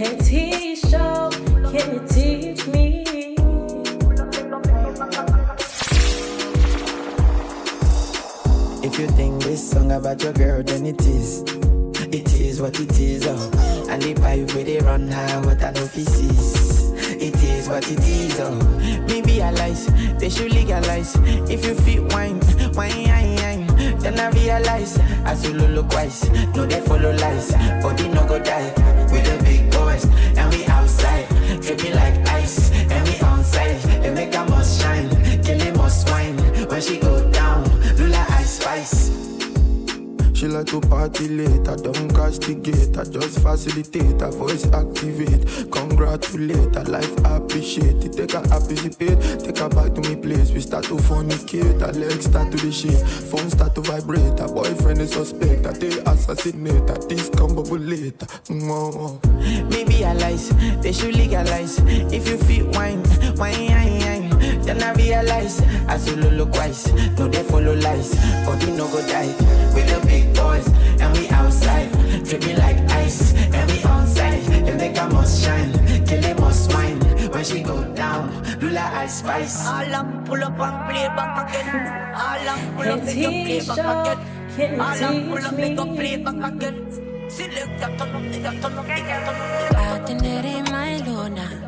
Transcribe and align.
Hey 0.00 0.16
Teeshow, 0.16 1.30
can 1.70 1.92
you 1.92 2.00
teach 2.08 2.66
me? 2.68 3.04
If 8.82 8.98
you 8.98 9.08
think 9.08 9.42
this 9.42 9.70
song 9.70 9.92
about 9.92 10.22
your 10.22 10.32
girl, 10.32 10.62
then 10.62 10.86
it 10.86 11.02
is. 11.02 11.42
It 12.14 12.32
is 12.32 12.62
what 12.62 12.80
it 12.80 12.98
is, 12.98 13.26
oh. 13.26 13.86
And 13.90 14.00
the 14.00 14.14
pipe 14.14 14.54
where 14.54 14.64
they 14.64 14.78
run 14.78 15.06
high, 15.06 15.36
what 15.44 15.62
I 15.62 15.72
know 15.72 15.86
feces. 15.86 16.92
It 17.20 17.36
is 17.44 17.68
what 17.68 17.84
it 17.86 17.98
is, 17.98 18.40
oh. 18.40 18.54
Maybe 19.06 19.42
I 19.42 19.50
lies, 19.50 19.84
they 20.16 20.30
should 20.30 20.54
legalize. 20.54 21.14
If 21.50 21.66
you 21.66 22.06
wine, 22.06 22.40
wine, 22.72 23.06
wine. 23.06 23.39
Then 24.00 24.18
I 24.18 24.30
realize, 24.30 24.98
as 25.24 25.44
you 25.44 25.52
look 25.52 25.92
wise, 25.92 26.28
no 26.54 26.66
they 26.66 26.80
follow 26.80 27.12
lies. 27.12 27.52
Body 27.82 28.08
no 28.08 28.26
go 28.26 28.38
die, 28.38 28.72
with 29.12 29.24
the 29.24 29.42
big 29.44 29.70
boys, 29.70 30.04
and 30.36 30.52
we 30.52 30.64
outside. 30.66 31.28
Dripping 31.60 31.94
like 31.94 32.29
She 40.40 40.48
like 40.48 40.68
to 40.68 40.80
party 40.80 41.28
late, 41.28 41.68
I 41.68 41.76
don't 41.76 42.08
castigate, 42.14 42.96
I 42.96 43.04
just 43.04 43.40
facilitate, 43.40 44.22
her 44.22 44.30
voice 44.30 44.64
activate, 44.72 45.70
congratulate, 45.70 46.74
her 46.76 46.84
life 46.84 47.14
appreciate. 47.26 48.02
It, 48.02 48.14
take 48.14 48.32
her 48.32 48.40
participate, 48.48 49.20
take 49.40 49.58
her 49.58 49.68
back 49.68 49.94
to 49.96 50.00
me 50.00 50.16
place, 50.16 50.50
we 50.50 50.60
start 50.62 50.84
to 50.84 50.96
fornicate, 50.96 51.82
her 51.82 51.92
legs 51.92 52.24
start 52.24 52.50
to 52.52 52.56
the 52.56 52.72
shake, 52.72 53.06
phone 53.28 53.50
start 53.50 53.74
to 53.74 53.82
vibrate, 53.82 54.38
her 54.38 54.48
boyfriend 54.48 55.02
is 55.02 55.12
suspect, 55.12 55.66
I 55.66 55.72
they 55.72 56.00
assassinate, 56.10 56.88
her 56.88 56.96
discombobulate, 57.04 58.24
Maybe 59.68 60.06
I 60.06 60.14
lies, 60.14 60.48
they 60.80 60.92
should 60.92 61.16
legalize. 61.16 61.80
If 61.84 62.26
you 62.26 62.38
feel 62.38 62.64
wine, 62.70 63.02
wine, 63.36 63.68
wine, 63.68 64.00
wine. 64.00 64.19
Then 64.64 64.82
I 64.82 64.92
realize, 64.94 65.60
I 65.88 65.96
you 65.96 66.16
look 66.16 66.52
wise, 66.54 66.92
no 67.18 67.28
they 67.28 67.42
follow 67.42 67.74
lies. 67.74 68.14
Body 68.46 68.70
no 68.72 68.86
go 68.88 69.00
die, 69.06 69.34
with 69.74 69.88
the 69.88 70.00
big 70.06 70.34
boys, 70.34 70.66
and 71.00 71.16
we 71.16 71.28
outside. 71.28 71.90
Dripping 72.24 72.58
like 72.58 72.78
ice, 72.90 73.34
and 73.34 73.70
we 73.70 73.78
onside. 73.78 74.44
They 74.64 74.74
make 74.76 74.98
a 74.98 75.08
must 75.08 75.42
shine, 75.44 75.72
kill 76.06 76.20
them 76.20 76.40
must 76.40 76.72
wine. 76.72 77.00
When 77.32 77.44
she 77.44 77.62
go 77.62 77.84
down, 77.94 78.30
Lula 78.60 78.90
ice 78.94 79.18
spice. 79.18 79.66
Alam, 79.66 80.24
pull 80.24 80.42
up 80.44 80.58
and 80.58 80.90
play 80.90 81.08
back 81.16 81.48
again. 81.48 81.68
Alam, 82.14 82.60
pull 82.76 82.88
up, 82.92 83.00
Hey 83.00 83.06
make 83.06 83.16
you 83.16 83.30
play 83.44 83.60
back 83.66 84.06
again. 84.06 84.18
can 84.56 84.74
you 84.74 84.82
Alam, 84.82 85.28
pull 85.30 85.46
up, 85.46 85.54
make 85.54 85.78
you 85.78 85.84
teach 85.84 85.96
play 85.96 86.16
back 86.16 86.52
again. 86.52 86.76
Select 87.30 87.80
that, 87.80 87.98
turn 87.98 88.14
up, 88.14 88.22
take 88.32 88.42
that, 88.42 88.62
turn 88.62 88.78
up, 88.78 88.86
take 88.86 89.04
that, 89.04 89.26
turn 89.26 89.76
up. 89.76 90.00
Out 90.02 90.10
in 90.10 90.24
it 90.24 90.44
ain't 90.44 90.70
my 90.70 90.96
Luna. 90.98 91.59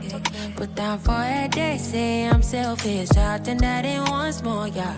Put 0.63 0.77
down 0.77 1.01
for 1.01 1.11
a 1.11 1.49
day, 1.49 1.77
say 1.77 2.29
I'm 2.29 2.41
selfish. 2.41 3.11
Out 3.17 3.49
in 3.49 3.57
that 3.59 3.85
ain't 3.85 4.09
once 4.09 4.45
more, 4.45 4.69
yeah. 4.69 4.95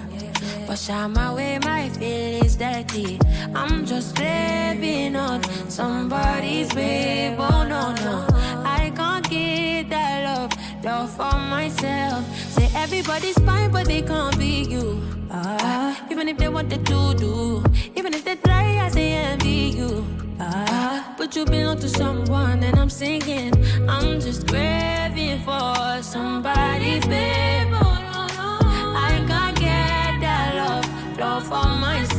Wash 0.68 0.90
out 0.90 1.08
my 1.12 1.32
way, 1.32 1.58
my 1.64 1.88
feelings 1.88 2.56
dirty. 2.56 3.18
I'm 3.54 3.86
just 3.86 4.18
living 4.18 5.16
on 5.16 5.42
somebody's 5.70 6.68
babe. 6.74 7.38
Oh 7.38 7.64
no, 7.66 7.94
no. 8.04 8.26
I 8.62 8.92
can't 8.94 9.26
get 9.30 9.88
that 9.88 10.36
love, 10.36 10.52
love 10.84 11.10
for 11.16 11.38
myself. 11.48 12.22
Say 12.50 12.68
everybody's 12.74 13.38
fine, 13.38 13.72
but 13.72 13.86
they 13.86 14.02
can't 14.02 14.38
be 14.38 14.64
you. 14.64 15.00
Ah, 15.30 15.98
even 16.10 16.28
if 16.28 16.36
they 16.36 16.50
wanted 16.50 16.84
to 16.84 17.14
do, 17.14 17.64
even 17.94 18.12
if 18.12 18.22
they 18.22 18.36
try, 18.36 18.84
I 18.84 18.90
say 18.90 19.12
envy 19.12 19.72
you. 19.78 20.23
Ah, 20.40 21.14
but 21.16 21.36
you 21.36 21.44
belong 21.44 21.78
to 21.78 21.88
someone, 21.88 22.62
and 22.62 22.78
I'm 22.78 22.90
singing. 22.90 23.52
I'm 23.88 24.20
just 24.20 24.48
craving 24.48 25.40
for 25.40 26.02
somebody's 26.02 27.06
babe. 27.06 27.72
I 27.72 29.24
can't 29.28 29.56
get 29.58 30.20
that 30.20 30.54
love, 30.56 31.18
love 31.18 31.44
for 31.44 31.68
myself. 31.78 32.13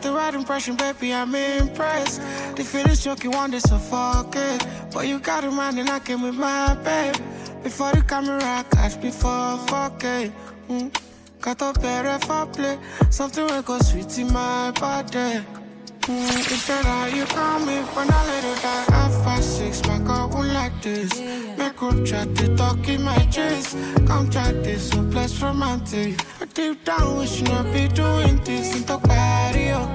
Got 0.00 0.08
the 0.08 0.16
right 0.16 0.34
impression, 0.34 0.76
baby, 0.76 1.12
I'm 1.12 1.34
impressed. 1.34 2.20
The 2.56 2.64
feelings 2.64 3.04
choke 3.04 3.24
you 3.24 3.30
want 3.30 3.52
to 3.52 3.60
suffocate. 3.60 4.66
But 4.92 5.06
you 5.06 5.18
got 5.18 5.44
a 5.44 5.50
mind 5.50 5.78
and 5.78 5.90
I 5.90 5.98
came 6.00 6.22
with 6.22 6.34
my 6.34 6.74
babe. 6.82 7.16
Before 7.62 7.92
the 7.92 8.02
camera 8.02 8.40
I 8.42 8.62
catch 8.70 9.00
before 9.00 9.58
fuck 9.68 10.02
it. 10.04 10.32
Mm. 10.68 10.94
Got 11.40 11.62
up 11.62 11.82
better 11.82 12.18
for 12.26 12.46
play. 12.46 12.78
Something 13.10 13.46
will 13.46 13.62
go 13.62 13.78
sweet 13.78 14.18
in 14.18 14.32
my 14.32 14.70
body. 14.72 15.59
Mm, 16.02 16.52
it's 16.52 16.66
better 16.66 17.16
you 17.16 17.24
call 17.26 17.60
me 17.60 17.76
when 17.94 18.10
I 18.10 18.26
let 18.26 18.44
it 18.44 18.62
die. 18.62 18.84
Half 18.88 19.24
past 19.24 19.58
six, 19.58 19.86
my 19.86 19.98
girl 19.98 20.30
won't 20.32 20.48
like 20.48 20.80
this. 20.82 21.20
My 21.58 21.70
group 21.76 22.06
chat, 22.06 22.34
they 22.34 22.54
talk 22.56 22.88
in 22.88 23.02
my 23.02 23.18
chest. 23.26 23.76
Come 24.06 24.30
chat 24.30 24.64
this, 24.64 24.90
so 24.90 25.02
bless 25.02 25.42
romantic. 25.42 26.18
But 26.38 26.54
deep 26.54 26.84
down, 26.84 27.18
we 27.18 27.26
should 27.26 27.48
not 27.48 27.66
be 27.72 27.88
doing 27.88 28.36
this 28.44 28.76
in 28.76 28.86
the 28.86 28.98
party. 28.98 29.70
oh. 29.72 29.88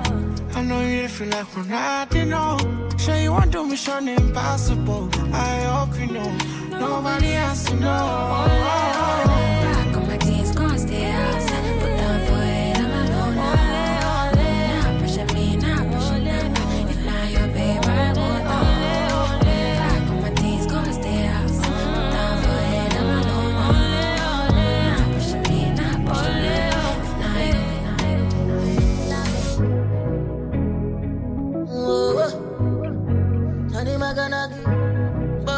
I 0.56 0.62
know 0.62 0.80
you 0.82 1.02
didn't 1.02 1.12
feel 1.12 1.28
like 1.30 1.56
we're 1.56 1.64
not, 1.64 2.14
you 2.14 2.26
know. 2.26 2.58
Sure, 2.98 3.18
you 3.18 3.32
want 3.32 3.52
to 3.52 3.58
do 3.58 3.66
mission 3.66 4.08
impossible. 4.08 5.10
I 5.34 5.62
hope 5.64 6.00
you 6.00 6.08
know. 6.14 6.32
Nobody 6.70 7.32
has 7.32 7.66
to 7.66 7.76
know. 7.76 8.46
Back 8.46 8.98
on 8.98 9.28
my 9.28 9.65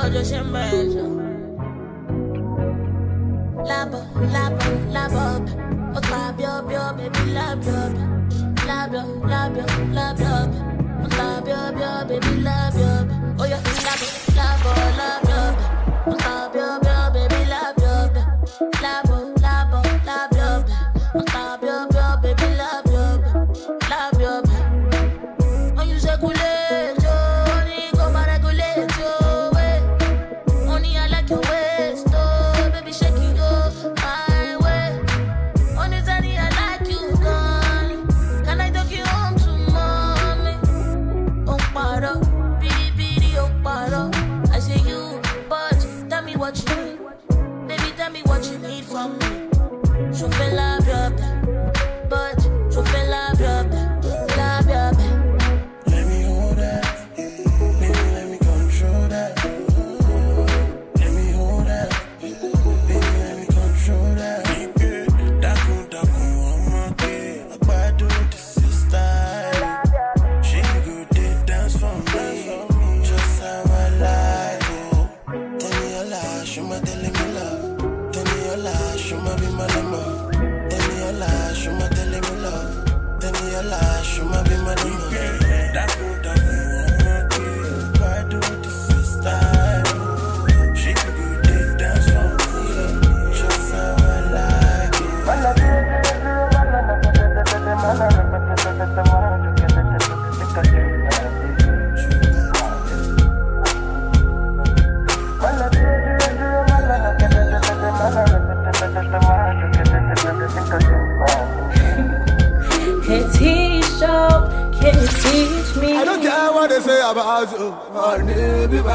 bojo 0.07 0.23
shembeja. 0.23 1.03
Labo, 3.69 3.99
labo, 4.33 4.65
labo, 4.95 5.23
oka 5.97 6.19
bio 6.37 6.53
bio, 6.67 6.83
baby 6.97 7.23
labo, 7.35 7.77
labo, 8.67 9.01
labo, 9.95 10.33
oka 11.05 11.27
bio 11.45 11.61
bio, 11.75 11.91
baby 12.07 12.33
labo. 12.47 12.86
Oh 12.86 12.86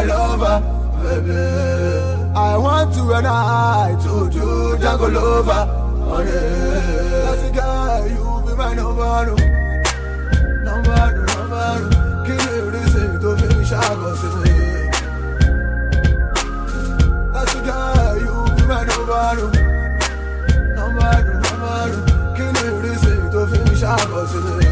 my 0.06 0.14
lover, 0.14 0.60
baby. 1.02 2.32
I 2.34 2.56
want 2.56 2.94
to 2.94 3.12
and 3.14 3.26
I 3.26 3.94
to 4.02 4.30
do 4.30 4.76
Django 4.80 5.12
lover, 5.12 5.66
honey. 6.10 6.30
That's 6.30 7.42
the 7.42 7.50
guy, 7.54 8.06
you 8.06 8.42
be 8.46 8.54
my 8.56 8.74
number, 8.74 9.26
no. 9.26 9.32
Oh. 9.32 9.42
number, 10.64 11.04
no, 11.14 11.24
number. 11.34 11.66
no. 11.80 11.88
Oh. 11.88 12.24
Kí 12.26 12.32
ni 12.32 12.52
ìrísí 12.62 13.02
tó 13.22 13.30
fi 13.38 13.46
ń 13.46 13.62
ṣàkóso 13.70 14.28
mi? 14.42 14.54
That's 17.32 17.52
the 17.54 17.60
guy, 17.66 18.14
you 18.24 18.34
be 18.56 18.62
my 18.70 18.82
number, 18.90 19.26
no. 19.38 19.44
Oh. 19.44 19.52
number, 20.78 21.14
no, 21.26 21.34
number. 21.46 21.84
no. 21.92 22.00
Kí 22.36 22.44
ni 22.54 22.62
ìrísí 22.78 23.12
tó 23.32 23.40
fi 23.50 23.58
ń 23.58 23.70
ṣàkóso 23.82 24.38
mi? 24.58 24.70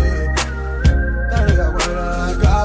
Daddy, 1.31 1.55
I 1.61 1.69
wanna 1.75 2.35
got 2.43 2.65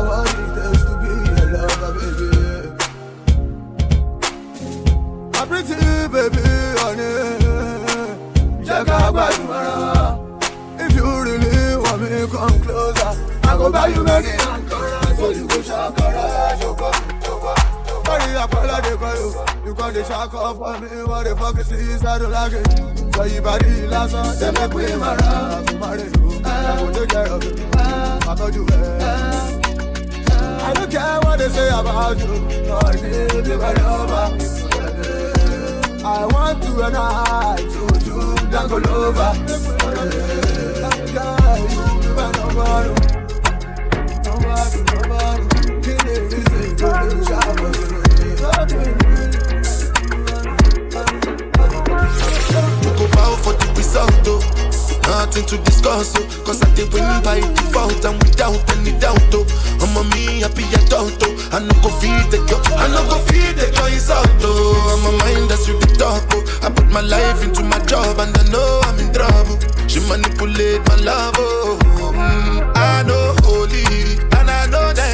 you 13.90 14.04
many 14.04 14.28
Ankara, 14.28 15.16
so 15.18 15.30
you 15.30 15.48
go 15.48 15.60
shakara, 15.62 16.58
shoko, 16.60 16.92
shoko. 17.22 18.06
Sorry, 18.06 18.36
I 18.36 18.48
call 18.48 18.68
they 18.84 18.96
call 18.98 19.16
you. 19.16 19.30
You 19.66 19.74
call 19.74 19.92
the 19.92 20.04
off 20.34 20.58
for 20.58 20.80
me. 20.80 21.04
What 21.04 21.24
the 21.26 21.36
fuck 21.36 21.58
is 21.60 21.70
this? 21.70 22.04
I 22.04 22.20
don't 22.20 22.32
like 22.32 22.54
it. 22.54 23.16
So 23.16 23.24
you 23.24 23.42
body 23.42 23.88
last 23.88 24.14
make 24.54 24.74
me 24.74 24.96
you. 25.98 26.42
I 26.46 26.82
will 26.82 26.94
take 26.94 27.10
care 27.10 27.28
of 27.28 27.44
you. 27.44 27.56
I 27.76 28.36
you. 28.56 28.66
I 30.66 30.74
don't 30.74 30.92
care 30.92 31.20
what 31.22 31.40
they 31.40 31.50
say 31.50 31.70
about 31.70 32.20
you. 32.20 32.26
Honey, 32.70 33.42
be 33.42 33.56
my 33.58 33.74
lover. 33.74 34.38
I 36.06 36.26
want 36.28 36.62
to 36.62 36.86
and 36.86 36.96
I 36.96 37.56
to 37.58 37.88
do 38.06 38.18
you 41.82 42.02
be 42.02 42.10
my 42.14 43.15
Nothing 55.06 55.46
to 55.48 55.58
discuss, 55.64 56.14
oh. 56.18 56.44
Cause 56.46 56.62
I 56.64 56.70
did 56.76 56.92
win 56.94 57.04
by 57.24 57.40
default 57.40 58.04
and 58.06 58.22
without 58.24 58.58
any 58.78 58.98
doubt, 59.00 59.20
oh. 59.34 59.46
I'm 59.82 59.96
a 59.98 60.04
me 60.16 60.42
happy 60.42 60.64
adult, 60.76 61.14
oh. 61.22 61.50
I 61.52 61.60
no 61.60 61.74
go 61.82 61.90
feed 62.00 62.30
the 62.32 62.40
girl, 62.50 62.62
I 62.78 62.88
no 62.88 63.02
go 63.10 63.18
feed 63.28 63.56
the 63.56 63.72
girl 63.76 63.88
is 63.88 64.10
out, 64.10 64.26
oh. 64.42 64.76
I'm 64.94 65.14
a 65.14 65.18
mind 65.20 65.50
that's 65.50 65.68
you 65.68 65.80
talk, 65.98 66.24
oh. 66.32 66.60
I 66.64 66.70
put 66.70 66.88
my 66.92 67.02
life 67.02 67.44
into 67.44 67.64
my 67.64 67.80
job 67.86 68.20
and 68.20 68.36
I 68.38 68.44
know 68.50 68.82
I'm 68.86 69.00
in 69.00 69.14
trouble. 69.14 69.58
She 69.88 70.00
manipulate 70.08 70.86
my 70.88 70.96
love, 70.96 71.36
oh. 71.38 71.80
Mm, 72.14 72.72
I 72.76 73.04
know 73.04 73.36
holy 73.44 73.84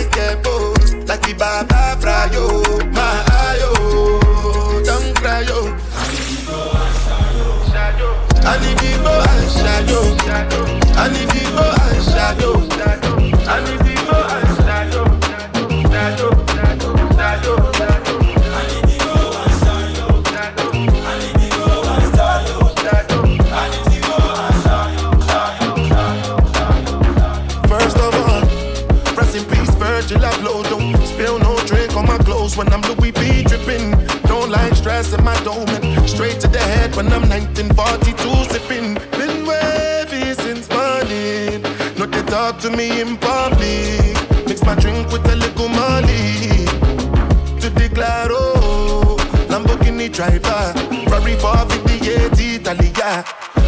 that 0.03 0.13
get 0.13 0.44
both. 0.44 0.94
Like 1.07 1.21
the 1.21 1.33
Baba 1.33 1.98
Frayo, 2.00 2.63
my 2.94 3.24
ayo, 3.45 4.83
don't 4.86 5.15
cry, 5.18 5.42
yo. 5.42 5.75
I 8.44 8.57
need 8.59 8.77
people 8.80 9.21
and 9.21 9.51
shadow. 9.51 10.03
People 11.30 11.71
and 11.81 12.03
shadow. 12.03 12.53
People 13.83 14.13
and 14.13 14.45
shadow. 14.45 14.50
Head 36.91 36.95
when 36.95 37.11
I'm 37.11 37.29
1942 37.29 38.51
sipping. 38.51 38.93
Been 39.11 39.45
wavy 39.45 40.33
since 40.33 40.69
morning. 40.69 41.61
No, 41.97 42.05
they 42.05 42.23
talk 42.23 42.59
to 42.59 42.69
me 42.69 43.01
in 43.01 43.17
public. 43.17 44.15
Mix 44.47 44.63
my 44.63 44.75
drink 44.75 45.11
with 45.11 45.25
a 45.29 45.35
little 45.35 45.69
molly. 45.69 46.65
To 47.59 47.69
declare, 47.69 48.27
oh, 48.29 49.17
Lamborghini 49.49 50.11
driver. 50.11 50.73
Ferrari 51.09 51.35
458 51.35 52.61
Italia. 52.61 53.23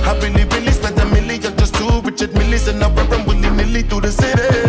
I 0.05 0.19
really, 0.21 0.43
really 0.45 0.71
spent 0.71 0.99
a 0.99 1.05
million 1.05 1.41
just 1.57 1.75
to 1.75 2.01
Richard 2.01 2.31
Millis 2.31 2.67
and 2.67 2.79
now 2.79 2.89
I'm 2.89 3.25
willy 3.25 3.49
nilly 3.49 3.83
through 3.83 4.01
the 4.01 4.11
city. 4.11 4.62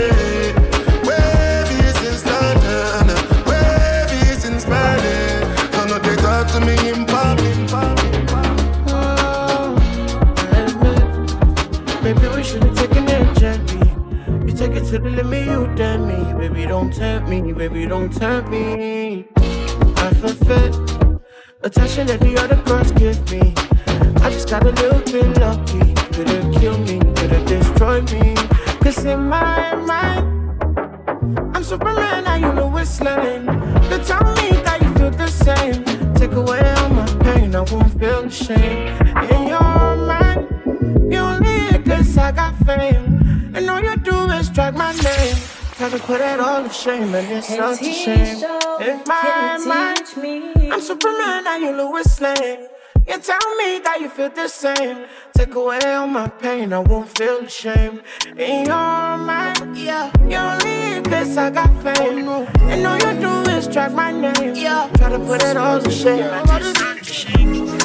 Baby, 16.65 16.73
don't 16.73 16.94
tempt 16.94 17.29
me, 17.29 17.53
baby, 17.53 17.87
don't 17.87 18.11
tempt 18.11 18.49
me. 18.49 19.27
I 19.37 20.15
fulfill 20.15 21.21
attention 21.63 22.06
that 22.06 22.21
the 22.21 22.39
other 22.39 22.56
girls 22.65 22.91
give 22.93 23.21
me. 23.31 23.53
I 24.25 24.31
just 24.31 24.49
got 24.49 24.65
a 24.65 24.71
little 24.71 25.01
bit 25.01 25.37
lucky. 25.37 25.93
Could've 26.15 26.55
killed 26.55 26.81
me, 26.89 27.01
could've 27.17 27.44
destroyed 27.44 28.11
me. 28.13 28.35
Cause 28.81 29.05
in 29.05 29.29
my 29.29 29.75
mind, 29.75 30.25
I'm 31.55 31.63
Superman, 31.63 32.25
now 32.25 32.37
you 32.37 32.51
know 32.55 32.69
whistling. 32.69 33.44
You 33.91 33.99
tell 33.99 34.25
me 34.33 34.49
that 34.65 34.79
you 34.81 34.94
feel 34.94 35.11
the 35.11 35.29
same. 35.29 35.85
Take 36.15 36.33
away 36.33 36.61
all 36.79 36.89
my 36.89 37.05
pain, 37.25 37.55
I 37.55 37.61
won't 37.61 37.93
feel 38.01 38.23
the 38.23 38.31
shame. 38.31 38.89
In 39.35 39.49
your 39.49 39.97
mind, 39.97 40.49
you 41.13 41.19
only 41.19 41.83
cause 41.85 42.17
I 42.17 42.33
got 42.33 42.56
fame. 42.65 43.53
And 43.55 43.69
all 43.69 43.83
you 43.83 43.97
do 43.99 44.31
is 44.31 44.49
drag 44.49 44.79
my 44.79 44.93
name. 44.94 45.37
Try 45.77 45.89
to 45.91 45.99
put 45.99 46.21
it 46.21 46.39
all 46.39 46.63
to 46.63 46.73
shame, 46.73 47.13
and 47.17 47.33
it's 47.33 47.49
Hey, 47.49 47.57
such 47.57 47.83
a 47.83 47.93
shame. 47.93 48.37
In 48.81 49.03
my 49.09 49.59
mind, 49.67 50.17
me? 50.23 50.71
I'm 50.71 50.81
Superman, 50.81 51.43
now 51.43 51.57
you 51.57 51.73
Lois 51.73 52.21
Lane. 52.21 52.69
You 53.09 53.19
tell 53.19 53.57
me 53.57 53.81
that 53.81 53.99
you 54.01 54.09
feel 54.09 54.31
the 54.31 54.47
same. 54.47 55.07
Take 55.37 55.53
away 55.57 55.81
all 55.85 56.07
my 56.07 56.29
pain, 56.29 56.73
I 56.73 56.79
won't 56.79 57.09
feel 57.19 57.43
the 57.43 57.49
shame. 57.49 58.03
In 58.37 58.67
your 58.67 59.17
mind, 59.19 59.77
yeah, 59.77 60.13
you 60.29 60.37
only 60.37 61.03
cause 61.11 61.37
I 61.37 61.51
got 61.51 61.71
fame. 61.83 62.29
And 62.29 62.87
all 62.87 62.97
you 62.97 63.21
do 63.21 63.51
is 63.51 63.67
drag 63.67 63.93
my 63.93 64.13
name. 64.13 64.55
Yeah, 64.55 64.89
try 64.97 65.11
to 65.11 65.19
put 65.19 65.43
it 65.43 65.57
all 65.57 65.81
to 65.81 65.91
shame. 65.91 66.23
and 66.23 66.51
it's 66.51 66.79
such 66.79 67.27
a 67.35 67.83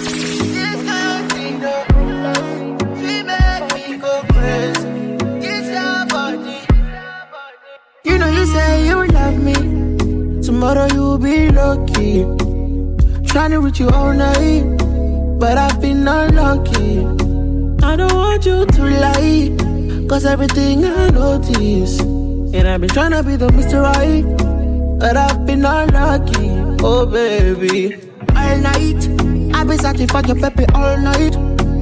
You 8.34 8.46
say 8.46 8.88
you 8.88 9.08
love 9.08 9.38
me. 9.38 9.54
Tomorrow 10.42 10.88
you'll 10.94 11.18
be 11.18 11.50
lucky. 11.50 12.24
Trying 13.28 13.52
to 13.52 13.60
reach 13.60 13.80
you 13.80 13.90
all 13.90 14.14
night, 14.14 14.64
but 15.40 15.58
I've 15.58 15.80
been 15.82 16.08
unlucky. 16.08 17.06
I 17.84 17.96
don't 17.96 18.14
want 18.14 18.46
you 18.46 18.66
to 18.66 18.84
lie, 18.84 20.08
cause 20.08 20.26
everything 20.26 20.86
I 20.86 21.10
notice. 21.10 22.00
And 22.00 22.68
I've 22.68 22.82
been 22.82 22.90
trying 22.90 23.12
to 23.12 23.24
be 23.24 23.36
the 23.36 23.48
Mr. 23.50 23.82
Right, 23.84 24.26
but 25.00 25.16
I've 25.16 25.46
been 25.46 25.66
unlucky. 25.66 26.50
Oh, 26.84 27.06
baby. 27.06 27.96
All 28.36 28.58
night, 28.58 29.08
I've 29.56 29.68
been 29.68 29.78
searching 29.80 30.08
your 30.08 30.36
baby 30.36 30.66
all 30.74 30.98
night. 30.98 31.36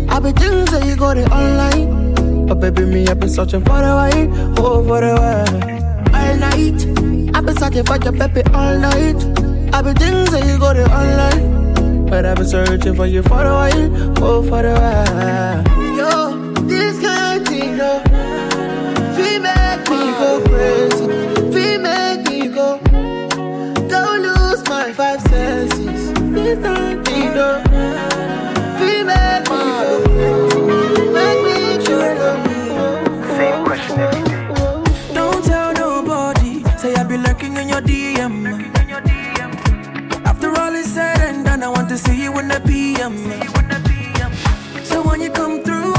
I've 0.09 0.23
been 0.23 0.35
things 0.35 0.71
that 0.71 0.85
you 0.85 0.95
got 0.95 1.17
it 1.17 1.29
online. 1.31 2.45
But 2.47 2.59
baby, 2.59 2.85
me, 2.85 3.07
I've 3.07 3.19
been 3.19 3.29
searching 3.29 3.63
for 3.63 3.79
the 3.79 3.93
way, 3.95 4.27
oh, 4.57 4.83
for 4.85 5.01
the 5.01 5.15
way. 5.21 5.76
All 6.27 6.35
night, 6.35 6.85
I've 7.35 7.45
been 7.45 7.55
searching 7.55 7.85
for 7.85 7.97
your 8.03 8.11
baby 8.11 8.43
all 8.53 8.77
night. 8.77 9.15
I've 9.73 9.85
been 9.85 9.95
things 9.95 10.31
that 10.31 10.45
you 10.45 10.59
got 10.59 10.75
it 10.75 10.89
online. 10.89 12.05
But 12.05 12.25
I've 12.25 12.35
been 12.35 12.45
searching 12.45 12.95
for 12.95 13.05
you 13.05 13.23
for 13.23 13.45
a 13.45 13.53
while, 13.53 14.23
oh, 14.23 14.43
for 14.43 14.59
a 14.59 14.73
while. 14.73 15.63
Yo, 15.95 16.33
this 16.63 16.99
kind 17.01 17.39
of 17.39 17.47
thing, 17.47 17.77
no. 17.77 18.01
Feel 19.15 19.41
So 43.07 45.01
when 45.01 45.21
you 45.21 45.29
come 45.31 45.63
through, 45.63 45.93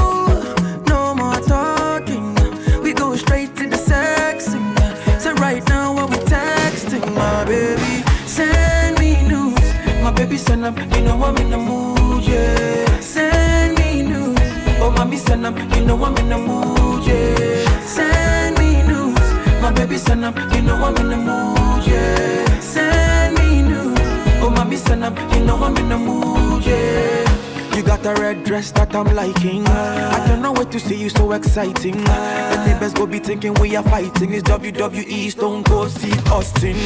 no 0.87 1.15
more 1.15 1.41
talking. 1.41 2.35
We 2.83 2.93
go 2.93 3.15
straight 3.15 3.55
to 3.55 3.67
the 3.67 3.77
sexing. 3.77 4.77
So 5.19 5.33
right 5.41 5.67
now, 5.69 5.91
what 5.91 6.11
we 6.11 6.17
texting, 6.17 7.15
my 7.15 7.45
baby? 7.45 8.03
Send 8.27 8.99
me 8.99 9.23
news. 9.27 9.57
My 10.03 10.11
baby, 10.11 10.37
send 10.37 10.63
up. 10.63 10.77
You 10.77 11.01
know 11.01 11.23
I'm 11.23 11.35
in 11.37 11.49
the 11.49 11.57
mood, 11.57 12.23
yeah. 12.25 12.99
Send 12.99 13.79
me 13.79 14.03
news. 14.03 14.37
Oh, 14.79 14.93
mommy, 14.95 15.17
send 15.17 15.47
up. 15.47 15.57
You 15.57 15.85
know 15.85 16.03
I'm 16.03 16.15
in 16.17 16.29
the 16.29 16.37
mood, 16.37 17.07
yeah. 17.07 17.81
Send 17.81 18.59
me 18.59 18.83
news. 18.83 19.61
My 19.63 19.71
baby, 19.71 19.97
send 19.97 20.25
up. 20.25 20.37
You 20.53 20.61
know 20.61 20.75
I'm 20.75 20.95
in 20.97 21.09
the 21.09 21.17
mood, 21.17 21.87
yeah. 21.87 22.59
Send 22.59 23.35
me 23.39 23.63
news. 23.63 23.97
Oh, 24.43 24.51
mommy, 24.51 24.75
send 24.75 25.03
up. 25.03 25.17
You 25.33 25.43
know 25.43 25.55
I'm 25.63 25.75
in 25.75 25.89
the 25.89 25.97
mood 25.97 26.38
yeah. 26.69 27.75
You 27.75 27.83
got 27.83 28.05
a 28.05 28.13
red 28.21 28.43
dress 28.43 28.71
that 28.71 28.93
I'm 28.93 29.13
liking. 29.15 29.65
I 29.67 30.27
don't 30.27 30.41
know 30.41 30.51
what 30.51 30.71
to 30.73 30.79
see 30.79 30.95
you 30.95 31.09
so 31.09 31.31
exciting. 31.31 31.97
The 32.03 32.65
neighbors 32.65 32.93
go 32.93 33.05
be 33.07 33.19
thinking 33.19 33.53
we 33.55 33.75
are 33.75 33.83
fighting. 33.83 34.33
It's 34.33 34.43
WWE 34.49 35.31
Stone 35.31 35.63
Cold 35.63 35.91
Steve 35.91 36.31
Austin. 36.31 36.77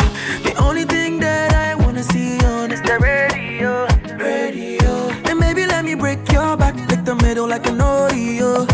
The 0.43 0.53
only 0.59 0.85
thing 0.85 1.19
that 1.19 1.53
I 1.53 1.75
wanna 1.75 2.03
see 2.03 2.37
on 2.45 2.71
is 2.71 2.81
the 2.81 2.97
radio, 2.99 3.87
radio. 4.17 4.91
And 5.29 5.39
maybe 5.39 5.65
let 5.65 5.83
me 5.83 5.95
break 5.95 6.19
your 6.31 6.55
back, 6.57 6.75
lick 6.89 7.03
the 7.05 7.15
middle 7.15 7.47
like 7.47 7.65
an 7.67 7.79
Oreo. 7.79 8.67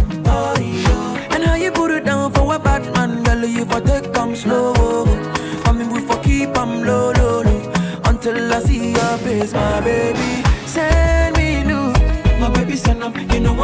And 1.33 1.43
how 1.43 1.55
you 1.55 1.71
put 1.71 1.91
it 1.91 2.05
down 2.05 2.33
for 2.33 2.53
a 2.53 2.59
bad 2.59 2.83
man, 2.93 3.23
girl, 3.23 3.45
you 3.45 3.65
for 3.65 3.79
take 3.81 4.11
come 4.13 4.35
slow. 4.35 4.78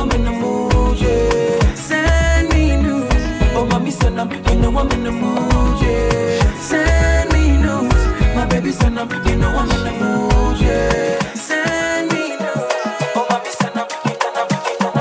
I'm 0.05 0.11
in 0.11 0.23
the 0.23 0.31
mood, 0.31 0.99
yeah. 0.99 1.73
Send 1.73 2.49
me 2.49 2.75
news. 2.77 3.09
Oh, 3.55 3.65
mommy 3.65 3.89
send 3.89 4.19
them, 4.19 4.31
you 4.31 4.55
know 4.61 4.77
I'm 4.77 4.91
in 4.91 5.03
the 5.03 5.11
mood, 5.11 5.81
yeah. 5.81 6.59
Send 6.59 7.33
me 7.33 7.57
news. 7.57 8.35
My 8.35 8.45
baby 8.45 8.71
send 8.71 8.97
them, 8.97 9.09
you 9.25 9.35
know 9.35 9.49
I'm 9.49 9.71
in 9.71 9.83
the 9.83 9.91
mood, 9.93 10.61
yeah. 10.61 11.33
Send 11.33 12.11
me 12.11 12.37
news. 12.37 12.69
Oh, 13.17 13.25
mommy 13.31 13.49
send 13.49 13.73
them, 13.73 13.87
you 14.05 14.13
know 14.21 14.93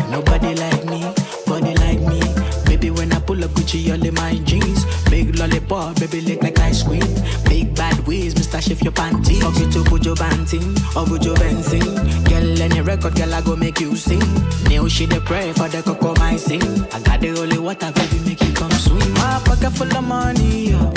I'm 0.00 0.10
Nobody 0.10 0.54
like 0.54 0.84
me, 0.86 1.12
body 1.46 1.74
like 1.74 2.00
me. 2.00 2.22
Baby, 2.64 2.88
when 2.90 3.12
I 3.12 3.20
pull 3.20 3.44
up 3.44 3.50
Gucci, 3.50 3.90
all 3.92 4.02
in 4.02 4.14
my 4.14 4.36
jeans. 4.44 4.86
Big 5.10 5.36
lollipop, 5.38 6.00
baby, 6.00 6.22
lick 6.22 6.42
like 6.42 6.58
ice 6.60 6.82
cream. 6.84 7.01
Shift 8.62 8.84
your 8.84 8.92
panties. 8.92 9.42
Fuck 9.42 9.58
you 9.58 9.68
to 9.72 9.78
Bujo 9.90 10.16
Banting 10.16 10.62
or 10.94 11.04
Bujo 11.04 11.34
Benzing. 11.34 11.82
Girl, 12.28 12.62
any 12.62 12.80
record, 12.80 13.16
girl, 13.16 13.34
I 13.34 13.40
go 13.40 13.56
make 13.56 13.80
you 13.80 13.96
sing. 13.96 14.20
Now 14.70 14.86
she 14.86 15.04
the 15.04 15.20
pray 15.20 15.52
for 15.52 15.68
the 15.68 15.82
cocoa, 15.82 16.14
my 16.14 16.36
sing. 16.36 16.62
I 16.92 17.00
got 17.00 17.20
the 17.20 17.30
holy 17.30 17.58
water, 17.58 17.90
baby, 17.90 18.20
make 18.24 18.40
you 18.40 18.52
come 18.54 18.70
swim. 18.70 19.12
My 19.14 19.42
pocket 19.44 19.70
full 19.72 19.94
of 19.96 20.04
money, 20.04 20.70
yo. 20.70 20.92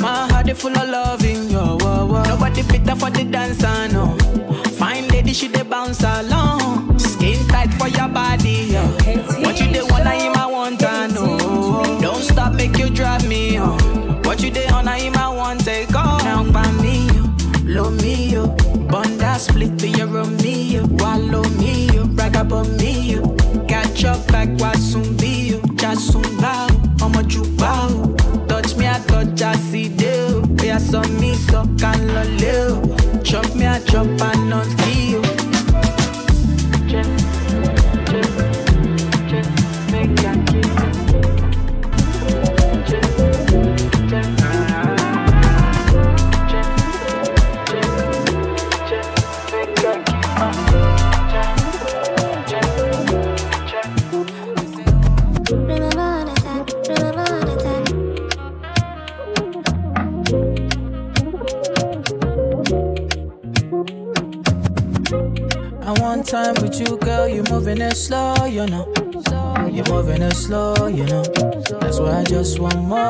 My 0.00 0.26
heart 0.28 0.48
is 0.48 0.60
full 0.60 0.76
of 0.76 0.88
loving, 0.88 1.48
yo. 1.48 1.78
Whoa, 1.78 2.06
whoa. 2.06 2.22
Nobody 2.24 2.62
better 2.62 2.96
for 2.96 3.10
the 3.10 3.24
dancer, 3.24 3.88
no. 3.92 4.16
Fine 4.76 5.06
lady, 5.08 5.32
she 5.32 5.46
the 5.46 5.64
bounce 5.64 6.02
along. 6.02 6.98
Skin 6.98 7.46
tight 7.46 7.72
for 7.74 7.86
your 7.88 8.08
body, 8.08 8.74
yo. 8.74 8.82
What 9.42 9.60
you 9.60 9.72
the 9.72 9.86
one 9.90 10.06
I 10.06 10.14
am, 10.16 10.36
I 10.36 10.46
want 10.46 10.80
to 10.80 11.08
know. 11.14 11.98
Don't 12.00 12.20
stop, 12.22 12.54
make 12.54 12.76
you 12.76 12.90
drive 12.90 13.26
me 13.28 13.58
on. 13.58 13.78
What 14.24 14.42
you 14.42 14.50
the 14.50 14.68
on 14.74 14.88
I 14.88 14.98
am, 14.98 15.14
I 15.16 15.28
want 15.28 15.60
take 15.64 15.94
yo. 17.76 17.82
Blow 17.82 17.90
me, 17.90 18.30
yo. 18.30 18.46
Bunda 18.88 19.38
split 19.38 19.76
be 19.80 19.90
your 19.90 20.06
Romeo. 20.06 20.86
Wallow 20.98 21.44
me, 21.58 21.88
yo. 21.92 22.06
Brag 22.06 22.36
about 22.36 22.68
me, 22.68 23.12
yo. 23.12 23.36
Catch 23.68 24.04
up 24.04 24.30
like 24.32 24.50
Wasumbi, 24.58 25.50
yo. 25.50 25.58
Jasumba, 25.76 26.68
I'ma 27.02 27.22
bow. 27.56 28.46
Touch 28.46 28.76
me, 28.76 28.86
I 28.86 28.98
touch, 29.06 29.42
I 29.42 29.54
see 29.56 29.88
you. 29.88 30.44
Yeah, 30.62 30.78
so 30.78 31.02
me, 31.20 31.34
so 31.34 31.62
can 31.78 32.00
loleo. 32.14 33.22
Chop 33.24 33.54
me, 33.54 33.66
I 33.66 33.78
slow, 70.46 70.86
you 70.86 71.04
know. 71.06 71.22
That's 71.80 71.98
why 71.98 72.20
I 72.20 72.24
just 72.24 72.60
want 72.60 72.80
more. 72.82 73.02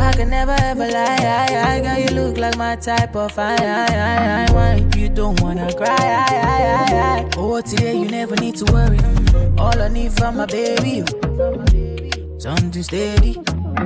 I 0.00 0.12
can 0.12 0.28
never 0.28 0.56
ever 0.70 0.86
lie, 0.86 1.18
I, 1.20 1.76
I, 1.76 1.80
girl. 1.80 1.98
You 1.98 2.10
look 2.20 2.36
like 2.36 2.56
my 2.58 2.76
type 2.76 3.16
of 3.16 3.38
I, 3.38 3.56
I, 3.56 3.86
I, 3.96 4.54
I, 4.54 4.96
you 4.96 5.08
don't 5.08 5.40
wanna 5.40 5.72
cry, 5.74 5.86
I, 5.88 6.28
I, 6.54 6.60
I, 6.74 7.20
I. 7.20 7.30
Oh, 7.36 7.60
today 7.62 7.96
you 7.98 8.08
never 8.08 8.36
need 8.36 8.56
to 8.56 8.66
worry. 8.72 8.98
All 9.56 9.80
I 9.80 9.88
need 9.88 10.12
from 10.12 10.36
my 10.36 10.46
baby, 10.46 10.90
you. 11.00 11.06
something 12.38 12.82
steady. 12.82 13.34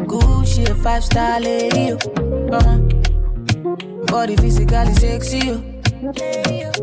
Good 0.07 0.49
shit, 0.49 0.77
five 0.79 1.05
star 1.05 1.41
lady, 1.41 1.81
you. 1.91 1.97
Uh-huh. 2.59 2.79
Body 4.07 4.37
physically 4.37 4.95
sexy, 4.95 5.39
you. 5.39 5.55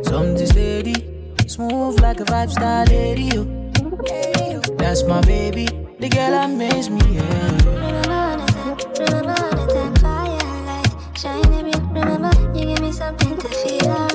Something 0.03 0.47
steady, 0.47 0.95
smooth 1.47 1.99
like 1.99 2.21
a 2.21 2.25
five 2.25 2.51
star 2.51 2.85
lady. 2.85 3.23
Yo. 3.35 3.58
That's 4.89 5.03
my 5.03 5.21
baby, 5.21 5.67
the 5.99 6.09
girl 6.09 6.31
that 6.31 6.49
makes 6.49 6.89
me. 6.89 6.99
Yeah. 7.13 7.21
Remember 7.63 8.11
all 8.11 8.37
the 8.39 8.45
time, 8.51 8.77
remember 8.97 9.35
all 9.39 9.67
the 9.67 9.71
time. 9.71 9.95
Fire 9.97 10.65
light, 10.65 10.91
shine 11.15 11.53
every. 11.53 11.73
Remember, 11.93 12.31
you 12.57 12.65
give 12.65 12.81
me 12.81 12.91
something 12.91 13.37
to 13.37 13.49
feel 13.49 14.08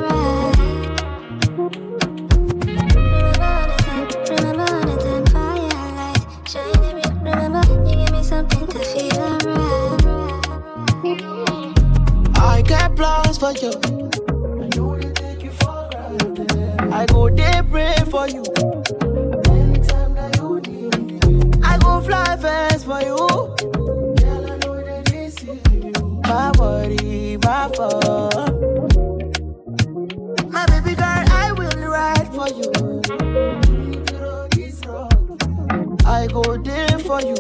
for 37.04 37.20
you. 37.20 37.34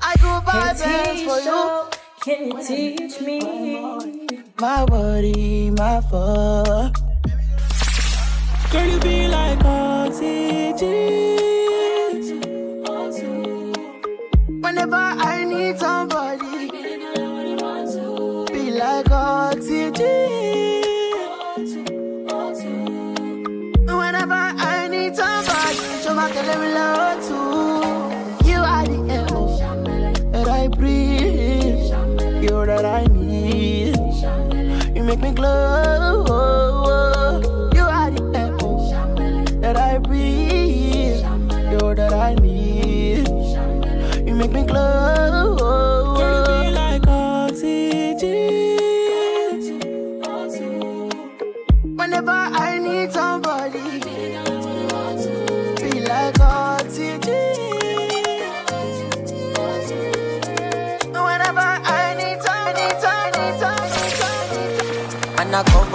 I 0.00 0.14
go 0.22 0.40
buy 0.46 0.72
bands 0.78 1.22
for 1.26 1.38
you. 1.40 1.60
Can 2.22 2.46
you 2.46 2.62
teach 2.62 3.20
me? 3.20 3.40
My 4.58 4.84
body, 4.86 5.70
my 5.70 6.00
fault. 6.02 6.96
Girl, 8.70 8.86
you 8.86 9.00
be 9.00 9.28
like 9.28 9.64
oxygen. 9.64 11.35
Make 35.06 35.20
me 35.20 35.30
glow. 35.30 35.95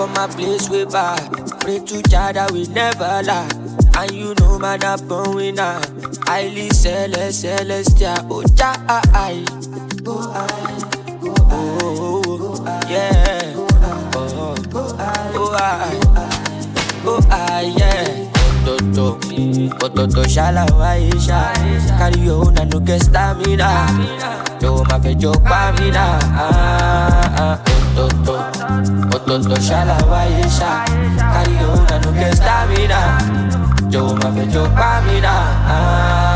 I 0.02 0.06
from 0.06 0.14
my 0.14 0.28
place 0.28 0.70
way 0.70 0.86
back. 0.86 1.22
Pray 1.60 1.80
to 1.80 2.02
Jah 2.10 2.32
that 2.34 2.52
we 2.52 2.66
never 2.68 3.22
lie. 3.24 3.48
And 3.98 4.12
you 4.12 4.34
know 4.40 4.58
man 4.58 4.84
I'm 4.84 5.08
born 5.08 5.36
winner. 5.36 5.80
Highly 6.26 6.70
celest, 6.70 7.42
celestial. 7.42 8.16
Oh 8.32 8.44
Jah, 8.56 8.74
I, 8.88 9.46
oh 10.08 10.32
I, 10.34 10.48
oh, 11.52 12.22
oh, 12.26 12.88
yeah. 12.90 13.54
Oh, 14.16 14.56
oh, 14.74 14.96
I, 14.98 16.00
oh 17.06 17.28
I, 17.30 17.74
yeah. 17.78 18.28
Ototo, 18.66 19.20
ototo 19.82 20.24
shala 20.28 20.66
waisha. 20.80 21.54
Carry 21.98 22.22
your 22.22 22.46
own 22.46 22.58
and 22.58 22.74
no 22.74 22.80
get 22.80 23.02
stamina. 23.04 23.88
Yo 24.62 24.84
ma 24.84 25.00
fe 25.00 25.14
jo 25.16 25.32
pa 25.34 25.72
mi 25.80 25.92
na. 25.92 26.20
Ah, 26.34 27.36
ah, 27.38 27.71
Ototo, 27.71 27.71
ototo 29.26 29.56
shala 29.62 29.98
waisha. 30.10 30.86
And 31.38 32.06
no 32.06 32.12
get 32.14 32.36
stamina. 32.36 33.00
Yo 33.92 34.16
ma 34.16 34.32
fe 34.36 34.46
jo 34.52 34.64
pa 34.76 35.02
mi 35.06 35.22
ah. 35.24 36.31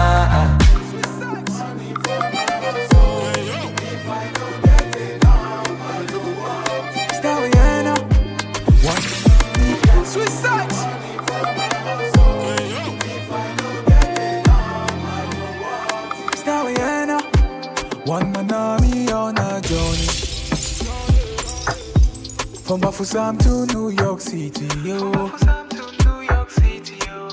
From 22.96 23.06
some 23.06 23.38
to 23.40 23.66
New 23.74 23.90
York 23.90 24.22
City, 24.22 24.68
yo. 24.82 25.30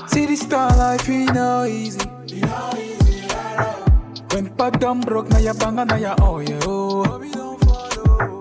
City 0.07 0.35
star 0.35 0.75
life 0.75 1.07
ain't 1.07 1.33
no 1.33 1.63
easy. 1.63 2.01
When 4.33 4.49
Padam 4.57 5.05
broke, 5.05 5.29
now 5.29 5.37
ya 5.37 5.53
banga, 5.53 5.85
now 5.85 5.95
ya 5.95 6.15
oh 6.19 6.39
yo. 6.41 7.03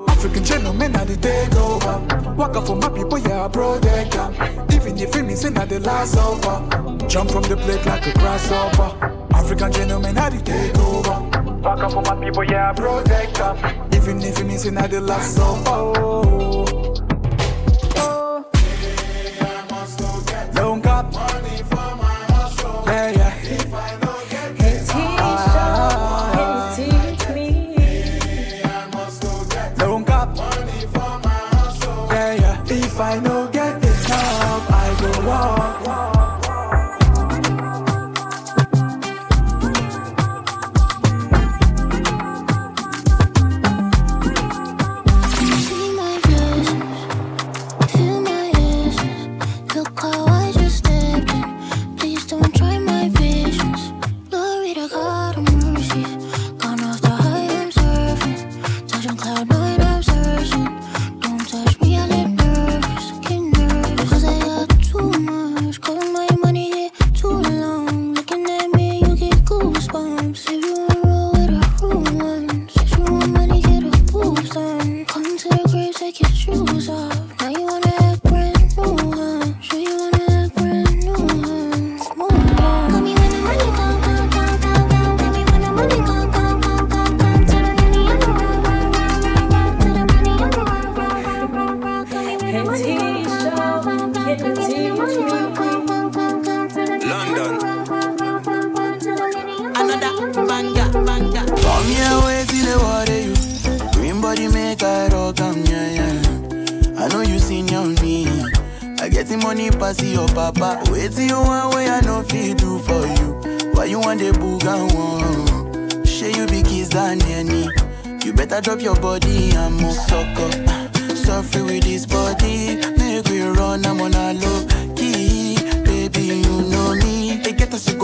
African 0.08 0.42
gentlemen, 0.42 0.90
now 0.90 1.04
they 1.04 1.14
take 1.14 1.54
over. 1.54 2.34
Walk 2.34 2.56
up 2.56 2.66
for 2.66 2.74
my 2.74 2.88
people, 2.88 3.18
yeah, 3.20 3.46
bro, 3.46 3.78
they 3.78 4.08
come. 4.10 4.34
Even 4.72 4.98
if 4.98 5.14
it 5.14 5.22
means 5.22 5.48
not 5.48 5.68
the 5.68 5.78
last 5.78 6.16
over. 6.16 7.06
Jump 7.06 7.30
from 7.30 7.44
the 7.44 7.56
plate 7.56 7.86
like 7.86 8.04
a 8.04 8.12
grasshopper. 8.18 9.14
African 9.32 9.70
gentlemen, 9.70 10.16
now 10.16 10.28
they 10.28 10.38
take 10.38 10.76
over. 10.76 11.20
Walk 11.60 11.78
up 11.84 11.92
for 11.92 12.02
my 12.02 12.16
people, 12.20 12.42
yeah, 12.42 12.72
they 12.72 13.30
come. 13.32 13.58
Even 13.94 14.20
if 14.22 14.40
it 14.40 14.44
means 14.44 14.68
not 14.72 14.90
the 14.90 15.00
last 15.00 15.36
supper. 15.36 16.71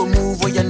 Move 0.09 0.41
where 0.41 0.53
you 0.53 0.63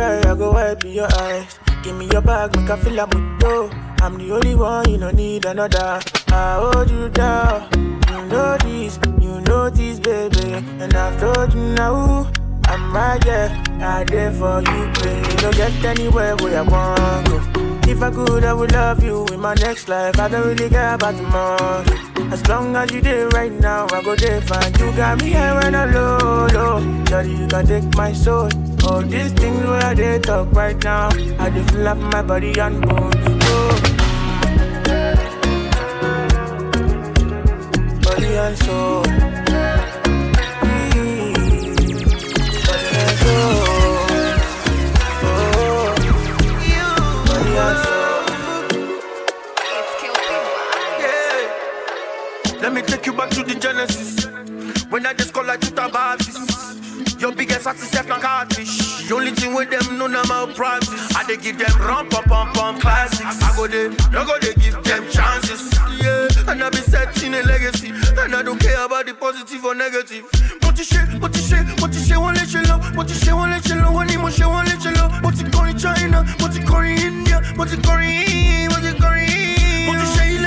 I 0.00 0.34
go 0.34 0.52
wipe 0.52 0.84
your 0.84 1.08
eyes. 1.20 1.58
Give 1.82 1.96
me 1.96 2.08
your 2.10 2.22
bag, 2.22 2.56
make 2.56 2.70
I 2.70 2.76
feel 2.76 2.94
like 2.94 3.14
moto. 3.14 3.70
I'm 4.00 4.16
the 4.16 4.32
only 4.32 4.54
one, 4.54 4.88
you 4.88 4.98
don't 4.98 5.14
need 5.14 5.44
another. 5.44 6.00
I 6.28 6.58
hold 6.60 6.90
you 6.90 7.08
down. 7.10 7.68
You 8.08 8.24
know 8.26 8.56
this, 8.58 8.98
you 9.20 9.40
know 9.42 9.68
this, 9.68 10.00
baby. 10.00 10.54
And 10.80 10.94
I've 10.94 11.20
told 11.20 11.52
you 11.52 11.60
now, 11.74 12.30
I'm 12.64 12.92
right 12.94 13.20
there. 13.22 13.50
I 13.80 14.04
there 14.04 14.32
for 14.32 14.60
you, 14.60 14.92
baby. 15.02 15.36
Don't 15.36 15.56
get 15.56 15.84
anywhere 15.84 16.36
where 16.36 16.60
I 16.60 16.62
want 16.62 17.28
go. 17.28 17.70
If 17.90 18.02
I 18.02 18.10
could, 18.10 18.44
I 18.44 18.54
would 18.54 18.72
love 18.72 19.02
you 19.02 19.26
in 19.32 19.40
my 19.40 19.54
next 19.54 19.88
life. 19.88 20.18
I 20.18 20.28
don't 20.28 20.46
really 20.46 20.68
care 20.68 20.94
about 20.94 21.16
tomorrow. 21.16 21.84
As 22.32 22.46
long 22.48 22.76
as 22.76 22.90
you 22.92 23.00
there 23.00 23.28
right 23.30 23.52
now, 23.52 23.86
I 23.90 24.02
go 24.02 24.14
there 24.14 24.40
fine. 24.40 24.72
You 24.74 24.92
got 24.96 25.20
me 25.20 25.30
here 25.30 25.54
when 25.56 25.74
I 25.74 25.84
low, 25.86 26.46
low. 26.54 27.04
Daddy, 27.04 27.30
you 27.30 27.48
can 27.48 27.66
take 27.66 27.96
my 27.96 28.12
soul. 28.12 28.48
All 28.84 29.02
these 29.02 29.32
things 29.32 29.64
where 29.64 29.94
they 29.94 30.18
talk 30.18 30.52
right 30.52 30.82
now, 30.82 31.08
I 31.38 31.50
just 31.50 31.70
feel 31.70 31.82
like 31.82 31.98
my 31.98 32.22
body 32.22 32.58
and 32.58 32.80
bone. 32.86 33.12
Oh. 33.16 33.80
Body 38.02 38.36
and 38.36 38.58
soul. 38.58 39.04
Let 52.60 52.74
me 52.74 52.82
take 52.82 53.06
you 53.06 53.12
back 53.14 53.30
to 53.30 53.42
the 53.42 53.54
Genesis. 53.54 54.26
When 54.90 55.06
I 55.06 55.14
just 55.14 55.32
call 55.32 55.44
like 55.44 55.60
Tuta 55.60 55.90
Baptist. 55.92 56.69
Your 57.20 57.32
biggest 57.32 57.66
artist 57.66 57.92
is 57.94 58.08
not 58.08 58.22
catfish. 58.22 59.06
The 59.06 59.14
only 59.14 59.32
thing 59.32 59.52
with 59.54 59.68
them, 59.68 59.98
no 59.98 60.06
normal 60.06 60.54
practice. 60.54 61.14
I 61.14 61.22
they 61.28 61.36
give 61.36 61.58
them 61.58 61.70
rum 61.78 62.08
pum 62.08 62.24
pum 62.24 62.50
pum 62.54 62.80
classics. 62.80 63.42
I 63.42 63.54
go 63.54 63.66
there, 63.66 63.90
no 64.10 64.24
go 64.24 64.38
they 64.40 64.54
give 64.54 64.82
them 64.82 65.04
chances. 65.10 65.68
Yeah, 66.00 66.28
and 66.48 66.64
I 66.64 66.70
be 66.70 66.78
setting 66.78 67.34
a 67.34 67.42
legacy. 67.42 67.92
And 68.16 68.34
I 68.34 68.40
don't 68.42 68.58
care 68.58 68.82
about 68.86 69.04
the 69.04 69.12
positive 69.12 69.62
or 69.66 69.74
negative. 69.74 70.24
What 70.62 70.78
you 70.78 70.84
say, 70.84 71.04
what 71.20 71.36
you 71.36 71.42
say, 71.42 71.60
what 71.76 71.92
you 71.92 72.00
say, 72.00 72.16
won't 72.16 72.38
let 72.38 72.54
you 72.54 72.62
know. 72.62 72.78
What 72.96 73.08
you 73.10 73.14
say, 73.14 73.34
won't 73.34 73.50
let 73.50 73.68
you 73.68 73.74
know. 73.74 73.92
When 73.92 74.08
you 74.08 74.30
say, 74.30 74.46
won't 74.46 74.68
let 74.68 74.82
you 74.82 74.92
know. 74.92 75.08
What 75.20 75.36
you 75.36 75.44
call 75.50 75.66
in 75.66 75.76
China, 75.76 76.24
what 76.40 76.54
you 76.56 76.64
call 76.64 76.80
in 76.80 76.96
India, 76.96 77.42
what 77.56 77.70
you 77.70 77.76
call 77.82 78.00
in, 78.00 78.70
what 78.70 78.82
you 78.82 78.94
call 78.96 79.12
in. 79.12 79.59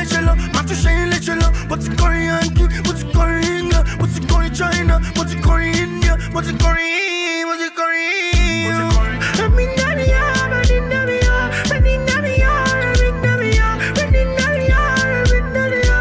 What 0.03 0.09
you 0.11 0.15
say, 0.15 0.19
let 0.19 0.19
you 0.19 0.25
know. 0.25 0.35
What 0.51 0.69
you 0.69 0.75
say, 0.75 1.05
let 1.07 1.27
you 1.27 1.35
know. 1.35 1.51
What 1.69 1.81
you 1.81 1.95
call 1.95 2.11
Yankee, 2.13 2.67
what 2.83 2.99
you 2.99 3.07
call 3.13 3.29
in 3.29 3.43
India, 3.43 3.83
what 3.99 4.09
you 4.11 4.27
call 4.27 4.41
in 4.41 4.53
China, 4.53 4.99
what 5.15 5.29
you 5.31 5.39
call 5.41 5.55
in 5.57 5.75
India, 5.75 6.17
what 6.33 6.45
you 6.45 6.57
call 6.57 6.75
in, 6.75 7.47
what 7.47 7.59
you 7.59 7.71
call 7.71 7.87
in. 7.87 8.67
What 8.67 8.75
you 8.83 8.89
call 8.91 9.05
in. 9.07 9.15
I'm 9.39 9.59
in 9.59 9.69
Navia, 9.79 10.19
I'm 10.43 10.71
in 10.75 10.83
Navia, 10.91 11.35
I'm 11.71 11.85
in 11.87 12.03
Navia, 12.03 12.51
I'm 12.51 12.99
in 12.99 13.15
Navia, 13.23 13.67
I'm 13.95 14.13
in 14.13 14.27
Navia, 14.35 14.79
I'm 15.15 15.31
in 15.31 15.45
Navia. 15.55 15.97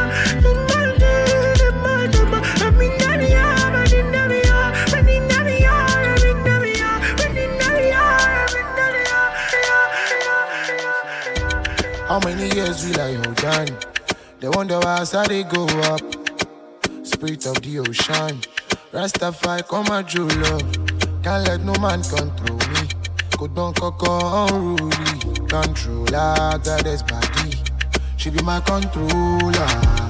I'm 2.63 2.81
in 2.81 2.91
Navia, 2.99 3.47
I'm 3.79 3.93
in 3.93 4.07
Navia, 4.11 4.55
I'm 4.93 5.09
in 5.09 5.23
Navia, 5.31 5.77
I'm 6.03 6.27
in 6.27 6.39
Navia, 6.43 6.91
I'm 7.23 7.37
in 7.39 7.51
Navia, 7.61 8.03
I'm 8.43 8.57
in 8.59 8.69
Navia. 8.79 9.21
How 12.09 12.19
many 12.21 12.47
years 12.55 12.79
will 12.85 13.01
I 13.01 13.15
hold 13.15 13.45
on? 13.45 13.92
They 14.43 14.49
wonder 14.49 14.81
why 14.81 15.07
I 15.15 15.27
they 15.29 15.45
go 15.45 15.67
up. 15.87 16.01
Spirit 17.07 17.47
of 17.47 17.63
the 17.63 17.79
ocean. 17.79 18.41
Rastafari 18.91 19.63
come 19.69 19.87
and 19.87 20.43
love. 20.43 21.23
Can't 21.23 21.47
let 21.47 21.61
no 21.61 21.73
man 21.79 22.03
control 22.03 22.59
me. 22.59 22.89
Go 23.39 23.47
down 23.47 23.73
coco 23.75 24.19
unruly. 24.51 24.91
Controller, 25.47 26.59
goddess 26.59 27.03
body. 27.03 27.55
She 28.17 28.31
be 28.31 28.43
my 28.43 28.59
controller. 28.63 29.53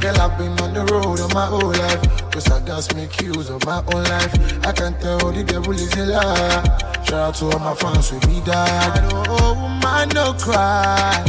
Girl, 0.00 0.16
I've 0.16 0.38
been 0.38 0.58
on 0.64 0.72
the 0.72 0.88
road 0.90 1.20
all 1.20 1.28
my 1.34 1.44
whole 1.44 1.68
life. 1.68 2.32
Cause 2.32 2.50
I 2.50 2.64
just 2.64 2.96
make 2.96 3.20
use 3.20 3.50
of 3.50 3.62
my 3.66 3.84
own 3.92 4.04
life. 4.04 4.32
I 4.64 4.72
can 4.72 4.98
tell 4.98 5.30
the 5.30 5.44
devil 5.44 5.74
is 5.74 5.92
a 5.92 6.06
lie. 6.06 7.04
Shout 7.04 7.12
out 7.12 7.34
to 7.34 7.50
all 7.50 7.58
my 7.58 7.74
fans 7.74 8.10
with 8.10 8.26
me 8.26 8.40
died. 8.46 9.12
Oh, 9.28 9.52
woman, 9.60 10.08
no 10.14 10.32
cry. 10.32 11.22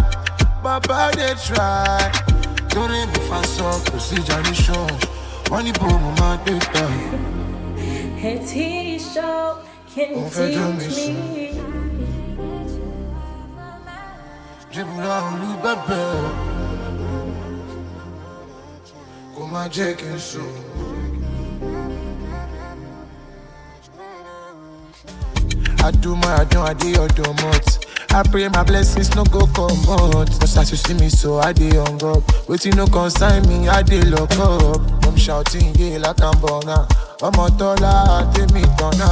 Baba, 0.63 1.11
they 1.17 1.33
try. 1.33 2.32
Let 2.75 3.07
me 3.07 3.19
fast 3.29 3.61
up, 3.61 3.85
procedure 3.85 4.41
ni 4.41 4.53
show. 4.53 4.87
Money 5.51 5.71
boom, 5.73 6.01
my 6.17 6.37
data. 6.43 6.87
Hey, 8.17 8.39
T-Show, 8.45 9.59
can 9.93 10.09
you 10.09 10.17
On 10.17 10.29
teach 10.29 10.97
me? 10.97 11.53
Dribble 14.71 14.97
down, 14.97 15.39
look 15.39 15.61
bébé. 15.61 16.01
Come 19.35 19.53
on, 19.55 19.69
Jake 19.69 20.01
and 20.01 20.19
so. 20.19 20.41
I 25.83 25.91
do 25.91 26.15
my, 26.15 26.35
I 26.37 26.45
don't, 26.45 26.67
I 26.67 26.73
do 26.73 26.89
your 26.89 27.07
domot. 27.09 27.83
I 28.15 28.21
pray 28.29 28.47
my 28.49 28.63
blessings 28.63 29.15
no 29.15 29.23
go 29.25 29.47
come 29.47 29.77
out. 29.89 30.29
Cause 30.39 30.57
as 30.57 30.69
you 30.71 30.77
see 30.77 30.93
me, 30.93 31.09
so 31.09 31.39
I 31.39 31.51
dey 31.51 31.77
on 31.77 32.01
up. 32.03 32.21
Waiting 32.47 32.75
no 32.75 32.85
consign 32.85 33.47
me, 33.49 33.67
I 33.67 33.81
dey 33.81 34.01
lock 34.01 34.31
up. 34.37 34.81
I'm 35.05 35.15
shouting, 35.17 35.73
yeah, 35.75 35.97
like 35.97 36.21
I'm 36.21 36.39
born 36.39 36.65
now. 36.67 36.87
ọmọ 37.23 37.45
tọ́lá 37.59 37.93
tèmi 38.33 38.61
tọ́nà 38.77 39.09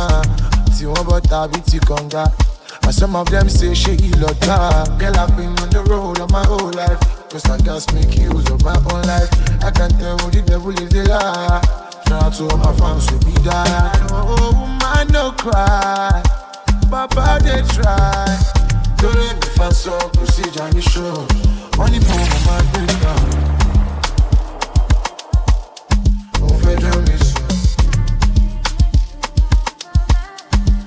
tí 0.75 0.83
wọ́n 0.85 1.03
bọ́ 1.07 1.19
tàbí 1.29 1.59
ti 1.69 1.79
kànga. 1.79 2.25
And 2.83 2.93
some 2.93 3.15
of 3.15 3.29
them 3.29 3.47
say 3.49 3.73
she 3.73 3.95
lọ́jà. 4.21 4.99
Girl, 4.99 5.17
I've 5.17 5.35
been 5.37 5.57
on 5.61 5.69
the 5.69 5.81
road 5.89 6.19
all 6.19 6.27
my 6.29 6.45
whole 6.45 6.71
life. 6.71 6.99
Cause 7.29 7.45
I 7.49 7.57
just 7.57 7.93
make 7.93 8.17
use 8.17 8.49
of 8.51 8.61
my 8.63 8.75
own 8.91 9.01
life. 9.07 9.31
I 9.63 9.71
can't 9.71 9.97
tell 9.99 10.17
what 10.17 10.33
the 10.33 10.41
devil 10.41 10.71
is 10.77 10.93
a 10.93 11.03
lie. 11.09 11.61
Shout 12.07 12.23
out 12.23 12.33
to 12.33 12.43
all 12.49 12.57
my 12.57 12.73
fans 12.77 13.09
with 13.11 13.25
me 13.25 13.33
die. 13.43 14.07
Oh, 14.11 14.51
woman, 14.59 15.07
no 15.13 15.31
cry. 15.31 16.21
Papa, 16.89 17.39
they 17.41 17.61
try. 17.73 18.27
Let 19.03 19.15
me 19.15 19.49
fast 19.55 19.87
up, 19.87 20.13
procedure, 20.13 20.69
me 20.75 20.81
show. 20.81 21.27
Money 21.75 21.99
for 22.01 22.19
my 22.45 22.61
data. 22.71 23.13
On 26.39 26.53
fait 26.59 26.75
de 26.75 26.91
mes 27.09 27.17
sous. 27.17 27.77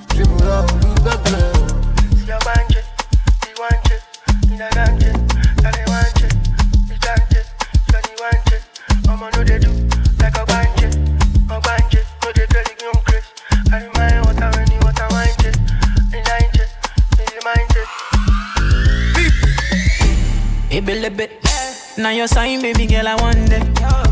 Dribble 0.09 0.47
out, 0.47 0.71
look 0.81 0.97
bébé. 1.03 1.55
Baby, 4.65 4.94
little 21.09 21.17
bit. 21.17 21.39
Eh. 21.45 22.01
Now 22.01 22.09
your 22.09 22.27
sign, 22.27 22.61
baby 22.61 22.85
girl, 22.87 23.07
I 23.07 23.15
want 23.15 23.51
it. 23.51 23.61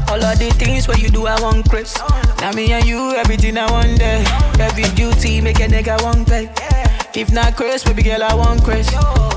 All 0.10 0.24
of 0.24 0.38
the 0.38 0.54
things 0.58 0.88
where 0.88 0.98
you 0.98 1.10
do, 1.10 1.26
I 1.26 1.40
want 1.42 1.70
Chris. 1.70 1.98
Now 2.40 2.52
me 2.52 2.72
and 2.72 2.86
you, 2.86 3.16
everything 3.16 3.58
I 3.58 3.70
want 3.72 3.98
there. 3.98 4.24
Every 4.60 4.84
duty, 4.96 5.42
make 5.42 5.60
a 5.60 5.68
nigga 5.68 6.02
want 6.04 6.28
pay. 6.28 6.50
If 7.20 7.32
not 7.32 7.56
Chris, 7.56 7.84
baby 7.84 8.04
girl, 8.04 8.24
I 8.24 8.34
want 8.34 8.64
Chris. 8.64 8.88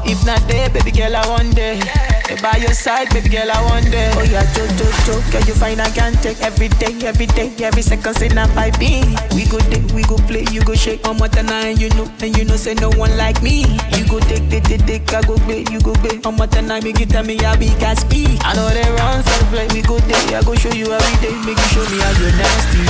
If 0.05 0.25
not 0.27 0.41
there, 0.49 0.69
baby 0.71 0.91
girl, 0.91 1.17
I 1.17 1.27
want 1.29 1.55
there. 1.55 2.16
They 2.27 2.35
by 2.43 2.57
your 2.59 2.75
side, 2.75 3.09
baby 3.11 3.29
girl, 3.29 3.51
I 3.51 3.63
want 3.71 3.87
there. 3.87 4.11
Oh 4.19 4.23
yeah, 4.27 4.43
jo 4.53 4.67
jo 4.75 4.87
jo, 5.07 5.15
girl, 5.31 5.43
you 5.47 5.55
find 5.55 5.81
I 5.81 5.91
can 5.91 6.13
take 6.27 6.43
every 6.43 6.67
day, 6.83 6.91
every 7.07 7.27
day, 7.27 7.55
every 7.63 7.83
second, 7.83 8.15
say 8.15 8.27
not 8.29 8.53
by 8.55 8.73
me. 8.83 9.07
We 9.35 9.47
go 9.47 9.59
day, 9.71 9.79
we 9.95 10.03
go 10.03 10.17
play, 10.27 10.45
you 10.51 10.63
go 10.63 10.75
shake 10.75 11.07
one 11.07 11.19
more 11.19 11.29
time, 11.29 11.49
and 11.51 11.81
you 11.81 11.89
know, 11.91 12.11
and 12.21 12.37
you 12.37 12.45
know, 12.45 12.57
say 12.57 12.75
no 12.75 12.91
one 12.99 13.17
like 13.17 13.41
me. 13.43 13.63
You 13.95 14.03
go 14.11 14.19
take, 14.19 14.51
take, 14.51 14.65
take, 14.65 14.87
take, 14.87 15.15
I 15.15 15.23
go 15.23 15.37
play, 15.47 15.65
you 15.71 15.81
go 15.81 15.95
play. 16.03 16.19
One 16.19 16.35
more 16.35 16.49
time, 16.49 16.67
make 16.83 16.99
you 16.99 17.07
tell 17.07 17.23
me 17.23 17.37
how 17.39 17.55
big 17.57 17.79
I 17.83 17.95
speak. 17.95 18.43
I 18.43 18.55
know 18.55 18.69
they 18.75 18.91
run, 18.99 19.23
so 19.23 19.47
play, 19.55 19.69
we 19.71 19.83
go 19.83 19.99
day, 20.11 20.35
I 20.35 20.43
go 20.43 20.55
show 20.57 20.75
you 20.75 20.91
every 20.91 21.17
day, 21.23 21.35
make 21.47 21.59
you 21.59 21.71
show 21.79 21.87
me 21.95 22.03
how 22.03 22.11
you're 22.19 22.35
nasty. 22.35 22.83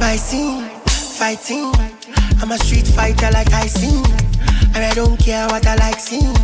My 0.00 0.16
scene, 0.16 0.64
fighting. 0.88 1.72
I'm 2.40 2.50
a 2.50 2.58
street 2.58 2.86
fighter 2.86 3.30
like 3.32 3.52
I 3.52 3.66
sing. 3.66 4.04
And 4.74 4.82
I 4.82 4.92
don't 4.94 5.16
care 5.20 5.46
what 5.48 5.66
I 5.66 5.76
like 5.76 6.00
sing. 6.00 6.34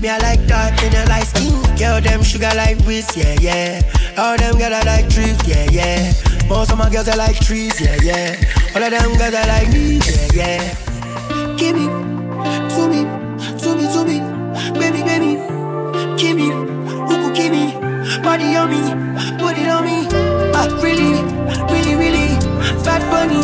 Me, 0.00 0.08
I 0.08 0.18
like 0.18 0.46
dark 0.46 0.82
and 0.82 0.94
I 0.94 1.04
like 1.06 1.24
skin. 1.24 1.52
Girl, 1.76 2.00
them 2.00 2.22
sugar 2.22 2.50
like 2.54 2.78
whiz, 2.86 3.08
yeah, 3.16 3.36
yeah. 3.40 3.82
All 4.18 4.36
them 4.36 4.58
girls 4.58 4.72
I 4.72 4.82
like 4.82 5.08
trees, 5.08 5.38
yeah, 5.46 5.66
yeah. 5.70 6.12
Most 6.48 6.72
of 6.72 6.78
my 6.78 6.90
girls 6.90 7.08
I 7.08 7.16
like 7.16 7.36
trees, 7.40 7.80
yeah, 7.80 7.96
yeah. 8.02 8.36
All 8.74 8.82
of 8.82 8.90
them 8.90 9.16
girls 9.18 9.34
I 9.34 9.46
like 9.46 9.68
me, 9.72 10.00
yeah, 10.02 10.28
yeah. 10.34 11.56
Give 11.56 11.76
me, 11.76 11.86
to 11.86 12.82
me, 12.90 13.00
to 13.58 13.68
me, 13.76 13.84
to 13.94 14.00
me, 14.04 14.18
baby, 14.78 15.02
baby. 15.02 15.38
Give 16.20 16.36
me, 16.36 16.50
who 16.50 17.14
could 17.22 17.34
give 17.34 17.52
me? 17.52 17.72
Body 18.22 18.56
on 18.56 18.70
me, 18.70 18.80
put 19.38 19.56
it 19.58 19.68
on 19.68 19.84
me. 19.84 20.06
Ah, 20.54 20.68
really, 20.82 21.22
really, 21.72 21.94
really. 21.94 22.28
Fat 22.84 23.02
bunny, 23.10 23.42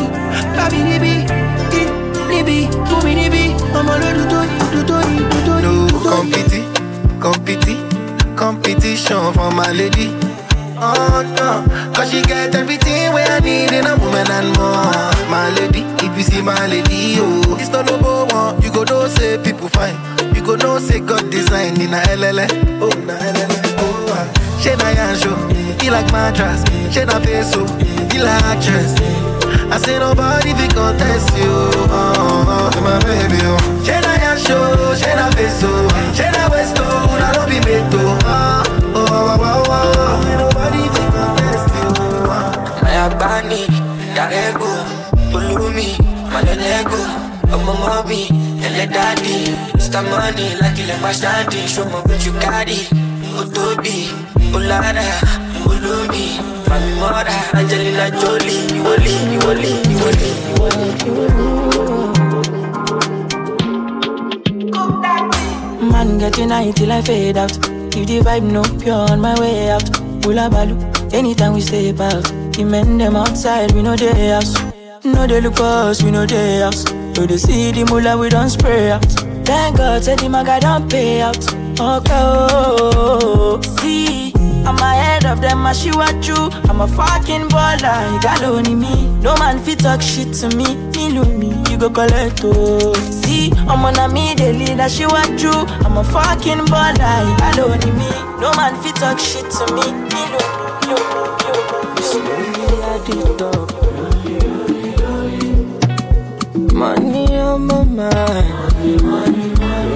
baby, 0.88 1.26
nibi, 2.28 2.70
to 2.88 3.04
me, 3.04 3.14
nibi. 3.14 3.58
I'm 3.74 3.86
a 3.86 3.98
little 3.98 4.24
do 4.28 4.38
do 4.72 4.80
do 4.82 5.00
do 5.28 5.47
No 5.47 5.47
competi, 6.08 6.62
competi, 7.20 7.74
competition 8.36 9.32
for 9.34 9.50
my 9.50 9.70
lady. 9.72 10.08
Oh 10.80 11.22
no, 11.36 11.92
cause 11.92 12.10
she 12.10 12.22
get 12.22 12.54
everything 12.54 13.12
where 13.12 13.26
I 13.28 13.40
need 13.40 13.72
in 13.72 13.86
a 13.86 13.96
woman 13.96 14.30
and 14.30 14.48
more. 14.56 15.28
My 15.28 15.50
lady, 15.58 15.82
if 16.06 16.16
you 16.16 16.22
see 16.22 16.40
my 16.42 16.66
lady, 16.66 17.16
oh, 17.18 17.56
it's 17.58 17.70
not 17.70 17.86
no 17.86 17.98
one. 18.26 18.62
You 18.62 18.72
go 18.72 18.84
know 18.84 19.08
say 19.08 19.42
people 19.42 19.68
fine. 19.68 19.96
You 20.34 20.42
go 20.42 20.54
know 20.54 20.78
say 20.78 21.00
God 21.00 21.30
design 21.30 21.80
in 21.80 21.92
a 21.92 22.00
LLA. 22.14 22.46
Oh, 22.80 22.88
na 23.06 23.14
LLA. 23.18 23.60
Oh, 23.78 24.14
ah. 24.14 24.58
she 24.62 24.70
na 24.70 24.94
yansho, 24.94 25.34
he 25.82 25.90
like 25.90 26.10
mattress. 26.12 26.62
She 26.94 27.04
na 27.04 27.18
face 27.20 27.50
so, 27.52 27.66
he 28.12 28.22
like 28.22 28.42
actress. 28.44 28.94
I 29.70 29.76
say 29.78 29.98
nobody 29.98 30.52
fi 30.54 30.66
contest 30.68 31.36
you. 31.36 31.44
Oh, 31.44 31.92
oh, 31.92 32.70
oh, 32.74 32.80
my 32.80 32.98
baby, 33.04 33.38
oh. 33.44 33.58
She 33.84 33.92
na 33.92 34.12
yansho, 34.24 34.58
she 34.96 35.10
na 35.14 35.28
face 35.36 35.60
oh. 35.62 35.88
so, 35.88 36.14
she 36.16 36.26
na 36.30 36.48
waist 36.52 36.76
oh, 36.80 37.16
na 37.20 37.28
no 37.36 37.42
be 37.46 37.58
made 37.66 37.86
to. 37.92 38.00
Oh, 38.00 38.62
oh, 38.94 39.04
oh, 39.04 39.36
oh, 39.38 39.48
oh. 39.48 39.68
oh, 39.68 40.00
oh. 40.00 40.22
Say 40.24 40.36
nobody 40.40 40.82
fi 40.94 41.02
contest 41.12 41.68
you. 41.76 41.88
Oh. 42.32 42.80
Maya 42.82 43.06
Bani, 43.20 43.60
Darego, 44.16 44.72
Ulumi, 45.36 45.88
Malelego, 46.32 47.00
Ọmọ 47.54 47.72
mọ́bí, 47.82 48.20
ẹlẹ́dàdì, 48.66 49.34
Mr. 49.76 50.02
Money, 50.10 50.48
lákìlẹ̀ 50.60 50.98
pàṣádì, 51.02 51.60
ṣọmọ 51.74 51.98
bí 52.06 52.14
you 58.74 58.77
Man 59.48 59.56
getting 66.18 66.50
high 66.50 66.70
till 66.72 66.92
I 66.92 67.00
fade 67.00 67.38
out. 67.38 67.56
If 67.96 68.06
the 68.06 68.20
vibe 68.20 68.42
no 68.42 68.62
pure 68.78 69.10
on 69.10 69.22
my 69.22 69.40
way 69.40 69.70
out. 69.70 69.90
Bula 70.20 70.50
balu, 70.50 70.76
anytime 71.14 71.54
we 71.54 71.62
step 71.62 71.98
out. 71.98 72.24
The 72.52 72.64
men 72.64 72.98
them 72.98 73.16
outside, 73.16 73.72
we 73.72 73.80
know 73.80 73.96
they 73.96 74.28
house. 74.28 74.54
No 75.02 75.26
they 75.26 75.40
look 75.40 75.58
us, 75.60 76.02
we 76.02 76.10
know 76.10 76.26
they 76.26 76.60
house. 76.60 76.84
So 77.14 77.24
they 77.24 77.38
see 77.38 77.72
the 77.72 77.86
mula 77.86 78.18
we 78.18 78.28
don't 78.28 78.50
spray 78.50 78.90
out. 78.90 79.02
Thank 79.46 79.78
God, 79.78 80.04
said 80.04 80.18
the 80.18 80.28
maga 80.28 80.60
don't 80.60 80.90
pay 80.90 81.22
out. 81.22 81.38
Okay, 81.80 81.80
oh, 81.80 82.02
oh, 82.52 83.60
oh. 83.62 83.76
see. 83.80 84.17
I'm 84.68 84.76
ahead 84.76 85.24
of 85.24 85.40
them, 85.40 85.64
I 85.64 85.72
she 85.72 85.90
what 85.92 86.26
you. 86.28 86.34
I'm 86.68 86.82
a 86.82 86.86
fucking 86.86 87.48
baller, 87.48 88.12
you 88.12 88.20
got 88.20 88.42
only 88.42 88.74
me. 88.74 89.06
No 89.22 89.34
man 89.36 89.58
fit 89.58 89.78
talk 89.78 90.02
shit 90.02 90.34
to 90.40 90.48
me, 90.54 90.76
me 90.92 91.08
love 91.18 91.34
me, 91.34 91.54
you 91.70 91.78
go 91.78 91.88
collect 91.88 92.42
oh. 92.44 92.92
See, 93.10 93.50
I'm 93.66 93.82
on 93.86 93.96
a 93.96 94.08
me, 94.12 94.34
they 94.34 94.52
lead, 94.52 94.86
she 94.90 95.06
what 95.06 95.40
you. 95.40 95.50
I'm 95.50 95.96
a 95.96 96.04
fucking 96.04 96.66
baller, 96.68 97.30
you 97.30 97.36
got 97.38 97.58
only 97.58 97.90
me. 97.92 98.10
No 98.42 98.52
man 98.56 98.74
fit 98.82 98.96
talk 98.96 99.18
shit 99.18 99.50
to 99.52 99.64
me, 99.72 99.90
me 99.90 100.20
love 100.36 100.84
me, 100.84 100.90
you. 100.90 100.96
I. 102.84 102.98
Money 106.74 107.38
on 107.38 107.66
my 107.66 107.84
mind. 107.84 108.48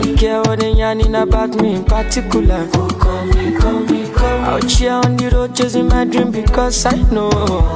Don't 0.03 0.17
care 0.17 0.41
what 0.41 0.61
they 0.61 0.73
yarning 0.73 1.15
about 1.15 1.51
me 1.61 1.75
in 1.75 1.85
particular. 1.85 2.67
Call 2.71 2.89
me, 2.89 2.95
call 2.99 3.27
me, 3.27 3.53
call 3.59 3.81
me. 3.81 4.02
Out 4.23 4.71
here 4.71 4.93
on 4.93 5.17
the 5.17 5.31
road 5.31 5.55
chasing 5.57 5.89
my 5.89 6.05
dream 6.05 6.31
because 6.31 6.85
I 6.87 6.97
know 7.11 7.31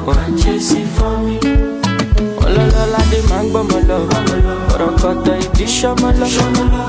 I'm 0.09 0.37
chasing 0.38 0.87
for 0.96 1.18
me. 1.18 1.38
Ọlọ́lọ́lá 2.46 3.00
dé 3.11 3.18
máa 3.30 3.42
ń 3.42 3.46
gbọ́ 3.50 3.62
mọ́ 3.70 3.80
lọ. 3.88 3.98
Ọ̀rọ̀ 4.72 4.90
kọ̀tọ̀ 5.02 5.35
ìdí 5.44 5.66
ṣọ́mọ́ 5.76 6.11
lọ. 6.20 6.26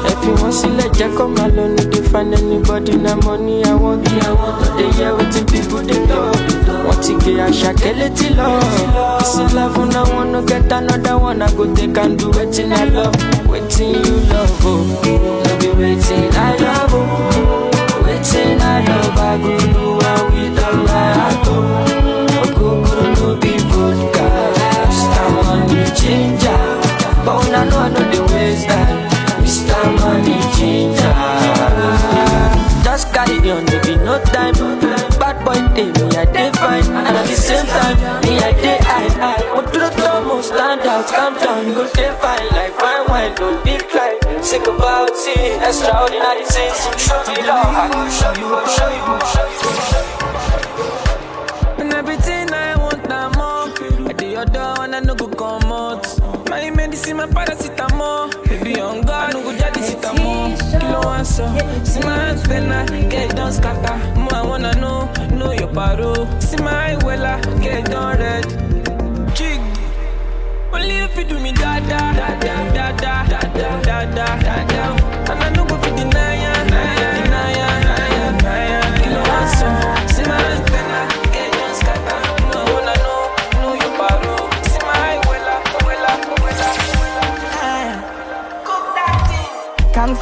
Ẹ 0.10 0.14
fi 0.22 0.30
wọ́n 0.40 0.54
sílẹ̀ 0.60 0.88
jẹ́ 0.98 1.10
kó 1.18 1.24
máa 1.36 1.50
lọ. 1.56 1.64
No 1.76 1.84
dey 1.92 2.04
find 2.12 2.34
anybody 2.38 2.94
na 3.06 3.14
money 3.26 3.64
I 3.66 3.74
want. 3.84 4.06
No 4.22 4.32
dey 4.78 4.90
hear 4.98 5.12
wetin 5.18 5.46
people 5.52 5.82
dey 5.90 6.02
talk. 6.10 6.36
Wọ́n 6.86 6.98
ti 7.04 7.14
gé 7.24 7.32
àṣàkẹ́ 7.48 7.92
létí 8.00 8.28
lọ. 8.38 8.48
Bísí 9.20 9.44
love 9.56 9.82
na 9.94 10.02
one 10.18 10.32
no 10.34 10.40
get 10.50 10.72
another 10.72 11.18
one. 11.18 11.42
I 11.42 11.48
go 11.58 11.64
take 11.76 11.98
and 12.04 12.14
do 12.20 12.28
wetin 12.38 12.72
oh. 12.72 12.82
I 12.82 12.84
love. 12.96 13.16
Wetin 13.52 13.90
you 14.06 14.16
love 14.32 14.66
o. 14.72 14.74
No 15.46 15.52
be 15.60 15.70
wetin 15.80 16.24
I 16.46 16.52
love 16.64 16.94
o. 17.00 17.67
Wetin 18.38 18.62
I 18.62 18.86
love 18.86 19.18
I 19.18 19.38
go 19.42 19.58
do 19.74 19.86
am 20.06 20.24
with 20.34 20.64
all 20.64 20.78
my 20.86 21.14
heart 21.18 21.48
o. 21.48 21.58
Ogogoro 22.42 23.06
no 23.18 23.36
be 23.42 23.54
vodka. 23.70 24.26
Mr. 24.90 25.28
Money 25.36 25.84
Ginger. 25.98 26.62
But 27.26 27.50
I 27.56 27.66
Ginger. 30.56 31.16
Just 32.84 33.14
carry 33.14 33.38
on, 33.52 33.66
be 33.84 33.96
no 34.06 34.20
time. 34.26 34.54
Bad 35.20 35.44
boy 35.44 35.60
me 35.76 36.16
I 36.18 36.26
and 36.90 37.18
at 37.18 37.26
the 37.28 37.36
same 37.36 37.66
time, 37.66 37.98
me 38.22 38.38
I. 38.40 39.36
But 39.56 39.74
the 39.74 39.90
calm 41.10 41.34
down, 41.42 41.68
you 41.68 41.74
go 41.74 41.90
dey 41.94 42.12
fine 42.22 42.48
like 42.52 42.74
fine 43.28 43.28
wine, 43.28 43.36
don't 43.36 43.64
be 43.64 43.78
cry. 43.88 44.18
Think 44.42 44.68
about 44.68 45.10
it, 45.12 45.62
extraordinary 45.62 46.44
things. 46.46 46.88
Show 47.02 47.24
me 47.28 47.36
love, 47.48 47.68
I 47.68 47.88
go 47.92 48.10
show 48.10 48.32
you, 48.34 48.50
go 48.50 48.66
show 48.68 48.90
you, 48.90 49.02
go 49.06 49.20
show 49.20 49.48
you. 49.48 49.58
And 51.84 51.94
everything 51.94 52.52
I 52.54 52.76
want, 52.78 53.12
I'm 53.12 53.32
more. 53.34 53.68
I 54.10 54.14
do 54.14 54.26
your 54.28 54.46
door 54.46 54.82
and 54.84 54.96
I 54.96 55.00
no 55.00 55.16
go 55.16 55.28
come 55.28 55.72
out. 55.72 56.08
My 56.50 56.70
medicine, 56.72 57.18
my 57.18 57.28
paracetamol. 57.28 58.30
Baby, 58.48 58.80
on 58.80 59.02
God, 59.02 59.34
no 59.34 59.42
go 59.44 59.52
jadi 59.54 59.82
sitamol. 59.84 60.56
Kilo 60.80 61.02
answer. 61.10 61.50
See 61.86 62.00
my 62.02 62.30
antenna, 62.32 62.86
get 63.10 63.36
down 63.36 63.52
scatter. 63.52 63.98
More 64.20 64.34
I 64.34 64.42
wanna 64.46 64.74
know, 64.76 65.10
know 65.36 65.52
your 65.52 65.68
paro. 65.70 66.26
See 66.42 66.58
my 66.64 66.96
wella, 67.04 67.42
get 67.62 67.86
down 67.92 68.18
red. 68.18 68.46
Jig. 69.36 69.60
Only 70.74 70.98
if 71.00 71.16
you 71.18 71.24
do 71.24 71.40
me 71.40 71.52
da 71.54 71.80
da 71.80 72.14
da 72.14 72.36
da 72.74 72.87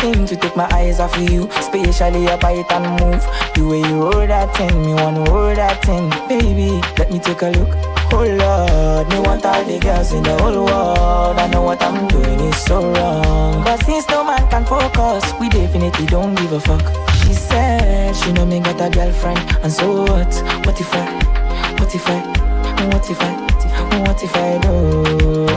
Can't 0.06 0.28
to 0.28 0.36
take 0.36 0.56
my 0.56 0.70
eyes 0.72 1.00
off 1.00 1.18
of 1.18 1.32
you, 1.32 1.48
especially 1.58 2.26
your 2.26 2.38
bite 2.38 2.72
and 2.72 2.86
move. 3.02 3.26
The 3.56 3.66
way 3.68 3.80
you 3.80 4.04
roll 4.04 4.28
that 4.28 4.56
thing, 4.56 4.86
me 4.86 4.94
wanna 4.94 5.24
roll 5.32 5.56
that 5.56 5.84
thing, 5.84 6.12
baby. 6.30 6.80
Let 7.00 7.12
me 7.12 7.18
take 7.18 7.42
a 7.42 7.50
look. 7.50 7.74
Oh 8.14 8.22
Lord, 8.22 9.10
me 9.10 9.20
want 9.26 9.44
all 9.44 9.66
the 9.66 9.80
girls 9.80 10.14
in 10.14 10.22
the 10.22 10.38
whole 10.38 10.64
world. 10.64 11.40
I 11.40 11.48
know 11.48 11.64
what 11.64 11.82
I'm 11.82 12.08
doing 12.08 12.40
is 12.40 12.56
so 12.56 12.94
wrong, 12.94 13.64
but 13.64 13.84
since 13.84 14.08
no 14.08 14.24
man 14.24 14.48
can 14.52 14.64
focus, 14.64 15.26
we 15.40 15.50
definitely 15.50 16.06
don't 16.06 16.36
give 16.36 16.52
a 16.52 16.60
fuck. 16.60 16.86
She 17.24 17.34
said 17.34 18.16
she 18.16 18.32
know 18.32 18.46
me 18.46 18.60
got 18.60 18.80
a 18.80 18.92
girlfriend, 18.92 19.40
and 19.64 19.74
so 19.74 20.04
what? 20.04 20.32
What 20.68 20.80
if 20.80 20.94
I? 20.94 21.10
What 21.80 21.96
if 21.96 22.08
I? 22.08 22.20
What 22.94 23.10
if 23.10 23.20
I? 23.20 23.34
What 24.06 24.22
if 24.22 24.36
I 24.36 24.60
do? 24.62 25.48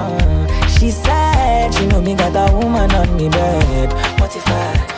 She 0.78 0.90
said 0.90 1.27
she 1.72 1.86
know 1.86 2.00
me 2.00 2.14
got 2.14 2.34
a 2.36 2.54
woman 2.54 2.90
on 2.92 3.16
me 3.16 3.28
bed. 3.28 3.92
What 4.20 4.34
if 4.34 4.46
I? 4.46 4.97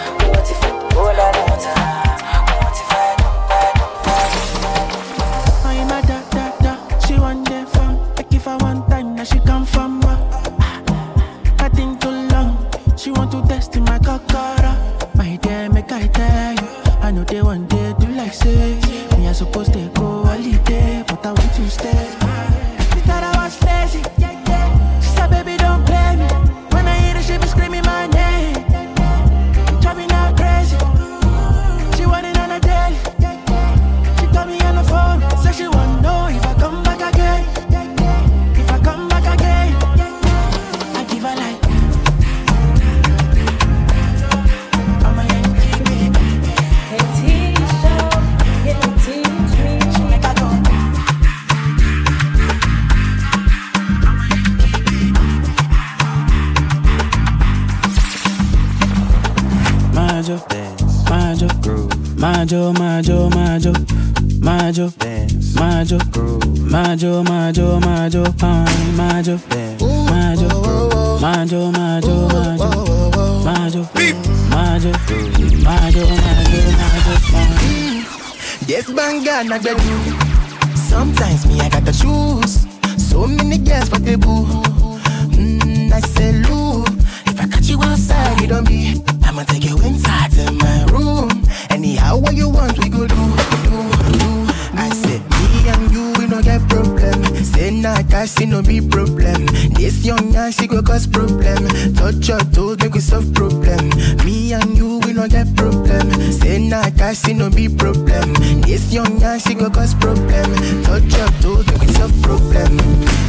problem. 103.50 103.90
Me 104.24 104.52
and 104.52 104.76
you, 104.76 104.98
we 105.04 105.12
no 105.12 105.26
get 105.28 105.54
problem. 105.56 106.10
Say 106.32 106.58
nah, 106.68 106.88
that's 106.90 107.26
it, 107.28 107.34
no 107.34 107.50
be 107.50 107.68
problem. 107.68 108.32
This 108.62 108.92
young 108.92 109.20
young, 109.20 109.38
she 109.38 109.54
go 109.54 109.70
cause 109.70 109.94
problem. 109.94 110.54
Touch 110.84 111.14
up, 111.18 111.34
do 111.40 111.62
give 111.64 111.82
it 111.82 111.98
your 111.98 112.08
problem. 112.22 112.76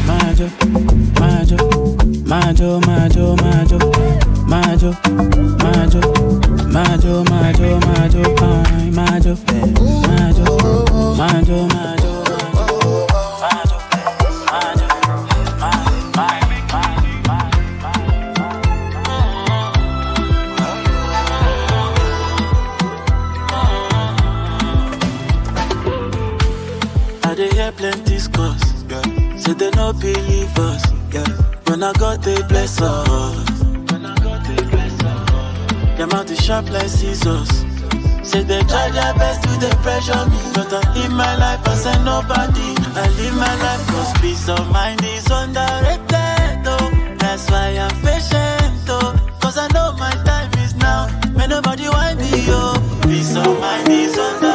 Majo, 0.06 0.50
majo, 1.20 1.58
majo, 2.26 2.80
majo, 2.82 3.36
majo, 3.36 3.80
majo, 4.48 4.96
majo, 5.62 6.02
majo, 6.72 7.24
majo, 7.24 7.80
majo, 7.80 7.80
majo, 7.80 8.24
majo, 8.92 9.36
majo, 10.08 10.46
majo, 11.18 11.68
majo. 11.68 12.21
Say 29.52 29.58
they 29.58 29.72
no 29.72 29.92
believe 29.92 30.58
us, 30.60 30.82
yeah. 31.12 31.28
When 31.68 31.84
I 31.84 31.92
got 32.00 32.22
they 32.22 32.42
bless 32.44 32.80
us. 32.80 33.62
When 33.92 34.06
I 34.06 34.16
got 34.24 34.48
they 34.48 34.64
bless 34.64 35.04
us. 35.04 35.98
Them 35.98 36.12
out 36.14 36.28
the 36.28 36.38
sharp 36.38 36.70
like 36.70 36.88
scissors. 36.88 37.50
Say 38.24 38.44
they 38.44 38.62
try 38.62 38.90
their 38.92 39.14
best 39.16 39.44
to 39.44 39.50
they 39.60 39.76
pressure 39.84 40.26
me. 40.32 40.40
But 40.56 40.72
I 40.72 40.80
live 40.96 41.12
my 41.12 41.36
life 41.36 41.68
as 41.68 41.84
say 41.84 41.92
nobody. 42.06 42.70
I 42.96 43.10
live 43.20 43.36
my 43.36 43.54
life 43.66 43.86
cause 43.88 44.14
peace 44.22 44.48
of 44.48 44.72
mind 44.72 45.04
is 45.04 45.28
underrated, 45.30 46.64
oh. 46.72 47.16
That's 47.20 47.52
why 47.52 47.76
I'm 47.76 47.92
patient, 48.08 48.88
Though. 48.88 49.20
Cause 49.42 49.58
I 49.58 49.68
know 49.74 49.92
my 50.00 50.12
time 50.24 50.50
is 50.64 50.76
now. 50.76 51.12
May 51.36 51.48
nobody 51.48 51.90
wind 51.90 52.20
me, 52.20 52.46
oh. 52.48 52.80
Peace 53.04 53.36
of 53.36 53.60
mind 53.60 53.90
is 53.90 54.18
underrated. 54.18 54.51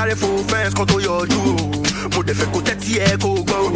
sáré 0.00 0.14
fo 0.16 0.26
fẹ́ǹsì 0.48 0.74
kan 0.76 0.86
tó 0.86 0.96
yọjú 1.06 1.38
o 2.04 2.08
mo 2.14 2.20
dẹ̀ 2.26 2.34
fẹ́ 2.38 2.46
kó 2.52 2.60
tẹ́tí 2.66 2.92
ẹ 3.06 3.16
kó 3.22 3.28
gbọ́ 3.44 3.58
o 3.66 3.68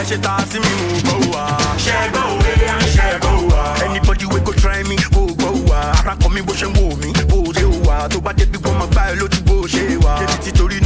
ẹ 0.00 0.04
ṣe 0.08 0.16
ta 0.24 0.36
sí 0.50 0.58
mi 0.60 0.70
mo 0.78 0.86
gbọ́ 1.04 1.16
o 1.16 1.30
wa. 1.34 1.44
ṣe 1.84 1.96
gbọ́ 2.12 2.22
o 2.32 2.34
wẹ́rẹ́ 2.42 2.70
à 2.74 2.76
ń 2.80 2.84
ṣe 2.94 3.06
gbọ́ 3.22 3.32
o 3.38 3.42
wa. 3.48 3.62
anybody 3.86 4.24
wey 4.26 4.40
go 4.44 4.52
try 4.52 4.82
me 4.88 4.96
kó 5.14 5.20
gbọ́ 5.38 5.48
o 5.48 5.60
wa 5.70 5.78
ara 5.98 6.14
kan 6.20 6.30
mi 6.34 6.42
bó 6.42 6.52
ṣe 6.52 6.66
ń 6.68 6.74
wò 6.76 6.92
mí 7.00 7.08
bó 7.30 7.38
ṣe 7.56 7.64
o 7.64 7.76
wa 7.88 8.08
tó 8.12 8.20
bá 8.20 8.32
débi 8.32 8.58
gbọ́n 8.58 8.76
máa 8.80 8.86
gbá 8.92 9.02
ẹ 9.12 9.14
lójú 9.20 9.40
bó 9.48 9.56
ṣe 9.72 9.82
wa. 10.04 10.12
débi 10.20 10.36
títorí 10.44 10.79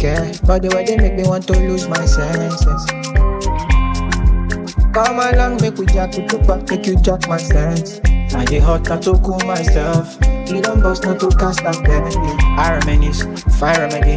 care, 0.00 0.32
but 0.46 0.62
the 0.62 0.74
way 0.74 0.84
they 0.86 0.96
make 0.96 1.14
me 1.14 1.24
want 1.24 1.46
to 1.46 1.52
lose 1.52 1.86
my 1.86 2.04
senses. 2.06 2.82
Come 4.96 5.20
along, 5.20 5.60
make 5.60 5.76
we 5.76 5.84
jack 5.86 6.16
with 6.16 6.26
to 6.30 6.38
tupa, 6.38 6.68
make 6.70 6.86
you 6.86 6.96
jack 6.96 7.28
my 7.28 7.36
sense. 7.36 8.00
I 8.34 8.44
get 8.46 8.62
hot, 8.62 8.88
not 8.88 9.02
to 9.02 9.12
cool 9.20 9.38
myself. 9.40 10.16
You 10.48 10.62
don't 10.62 10.80
boss 10.80 11.02
not 11.02 11.20
to 11.20 11.28
cast 11.36 11.62
that 11.64 11.76
penalty. 11.84 12.18
I 12.56 12.78
reminisce, 12.78 13.22
fire 13.60 13.86
remedy. 13.86 14.16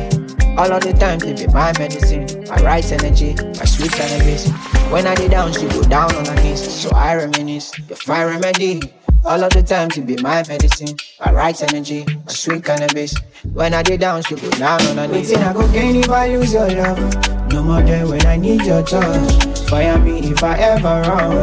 All 0.56 0.72
of 0.72 0.84
the 0.84 0.94
time, 0.94 1.20
they 1.20 1.34
be 1.34 1.48
my 1.48 1.74
medicine. 1.78 2.26
My 2.48 2.58
right 2.64 2.92
energy, 2.92 3.36
my 3.36 3.66
sweet 3.66 3.92
cannabis. 3.92 4.50
When 4.90 5.06
I 5.06 5.16
get 5.16 5.32
down, 5.32 5.52
she 5.52 5.68
go 5.68 5.82
down 5.84 6.16
on 6.16 6.26
her 6.26 6.36
knees. 6.44 6.64
So 6.64 6.92
I 6.96 7.16
reminisce, 7.16 7.72
the 7.88 7.96
fire 7.96 8.30
remedy. 8.30 8.82
All 9.26 9.44
of 9.44 9.52
the 9.52 9.64
time, 9.64 9.90
she 9.90 10.02
be 10.02 10.16
my 10.22 10.44
medicine. 10.48 10.96
My 11.26 11.34
right 11.34 11.74
energy, 11.74 12.06
my 12.06 12.32
sweet 12.32 12.64
cannabis. 12.64 13.16
When 13.54 13.74
I 13.76 13.84
get 13.84 14.00
down, 14.00 14.24
she 14.24 14.34
go 14.36 14.50
down 14.52 14.82
on 14.88 14.98
her 14.98 15.08
knees. 15.08 15.30
Waiting, 15.30 15.44
I 15.44 15.54
go 15.54 15.68
gain 15.72 15.96
if 15.98 16.10
I 16.10 16.28
lose 16.36 16.54
your 16.54 16.68
love. 16.72 17.52
No 17.52 17.62
more 17.62 17.84
there 17.84 18.08
when 18.08 18.26
I 18.26 18.36
need 18.36 18.66
your 18.66 18.82
touch. 18.82 19.60
Fire 19.70 20.00
me 20.00 20.20
if 20.32 20.44
I 20.44 20.58
ever 20.58 21.08
wrong. 21.08 21.34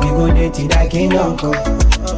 We 0.00 0.34
go 0.34 0.50
till 0.50 0.72
I 0.72 0.88
kingdom 0.88 1.38
come. 1.38 1.54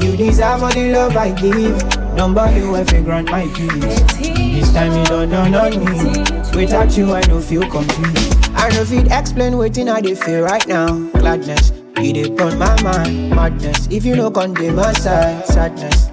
You 0.01 0.17
deserve 0.17 0.63
all 0.63 0.73
the 0.73 0.91
love 0.93 1.15
I 1.19 1.33
give. 1.33 2.15
Number 2.15 2.51
you 2.57 2.75
if 2.77 2.91
you 2.93 3.03
grant 3.03 3.31
my 3.31 3.47
peace. 3.49 4.01
This 4.17 4.73
time 4.73 4.97
you 4.97 5.05
don't 5.05 5.29
know 5.31 5.43
on 5.43 5.85
me. 5.85 6.57
Without 6.57 6.97
you, 6.97 7.13
I 7.13 7.21
don't 7.21 7.43
feel 7.43 7.69
complete. 7.69 8.19
I 8.55 8.69
if 8.73 8.91
it 8.91 9.13
explain 9.13 9.59
waiting 9.59 9.91
I 9.91 10.01
dey 10.01 10.15
feel 10.15 10.41
right 10.43 10.67
now. 10.67 10.99
Gladness, 11.21 11.73
it 11.99 12.15
dey 12.15 12.43
on 12.43 12.59
my 12.59 12.83
mind. 12.83 13.31
Madness, 13.31 13.87
if 13.91 14.07
you 14.07 14.15
look 14.17 14.39
on 14.39 14.55
the 14.55 14.71
my 14.73 14.93
side, 14.95 15.45
sadness. 15.47 16.09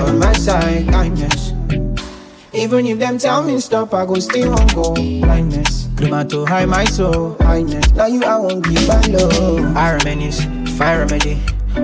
On 0.00 0.18
my 0.18 0.32
side, 0.32 0.88
kindness. 0.88 1.53
Even 2.54 2.86
if 2.86 3.00
them 3.00 3.18
tell 3.18 3.42
me 3.42 3.58
stop, 3.58 3.92
I 3.92 4.06
go 4.06 4.14
still 4.20 4.50
won't 4.50 4.74
go. 4.74 4.94
Blindness, 4.94 5.88
no 6.00 6.08
matter 6.08 6.46
high 6.46 6.64
my 6.66 6.84
soul, 6.84 7.36
highness. 7.40 7.90
Now 7.92 8.06
you 8.06 8.22
I 8.22 8.38
won't 8.38 8.64
give 8.64 8.86
my 8.86 9.00
love. 9.08 9.76
I 9.76 9.96
reminisce, 9.96 10.44
fire 10.78 11.00
remedy. 11.00 11.42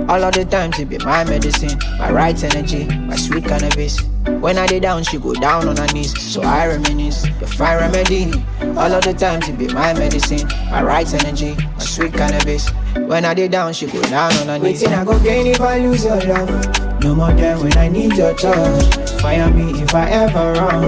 All 0.09 0.23
of 0.23 0.33
the 0.33 0.45
times 0.45 0.79
it 0.79 0.89
be 0.89 0.99
my 0.99 1.25
medicine, 1.25 1.77
my 1.99 2.13
right 2.13 2.45
energy, 2.45 2.85
my 2.87 3.17
sweet 3.17 3.45
cannabis. 3.45 4.01
When 4.39 4.59
I 4.59 4.67
lay 4.67 4.79
down, 4.79 5.03
she 5.03 5.19
go 5.19 5.35
down 5.35 5.67
on 5.67 5.77
her 5.77 5.87
knees. 5.93 6.17
So 6.23 6.43
I 6.43 6.69
reminisce, 6.69 7.23
the 7.41 7.49
fire 7.49 7.79
remedy. 7.81 8.33
All 8.79 8.93
of 8.93 9.03
the 9.03 9.13
times 9.13 9.49
it 9.49 9.59
be 9.59 9.67
my 9.67 9.93
medicine, 9.95 10.47
my 10.71 10.85
right 10.85 11.13
energy, 11.13 11.57
my 11.57 11.79
sweet 11.81 12.13
cannabis. 12.13 12.71
When 12.95 13.25
I 13.25 13.35
lay 13.35 13.49
down, 13.49 13.73
she 13.73 13.87
go 13.87 14.01
down 14.03 14.33
on 14.35 14.47
her 14.47 14.59
knees. 14.61 14.83
Waiting, 14.83 14.95
I 14.95 15.05
go 15.05 15.19
gain 15.19 15.49
if 15.49 15.61
I 15.61 15.79
lose 15.79 16.05
your 16.05 16.21
love. 16.21 16.90
No 17.03 17.15
more 17.15 17.33
there 17.33 17.59
when 17.59 17.77
I 17.79 17.89
need 17.89 18.17
your 18.17 18.35
touch. 18.35 19.11
Fire 19.23 19.51
me 19.51 19.83
if 19.83 19.95
I 19.95 20.09
ever 20.11 20.53
wrong. 20.53 20.83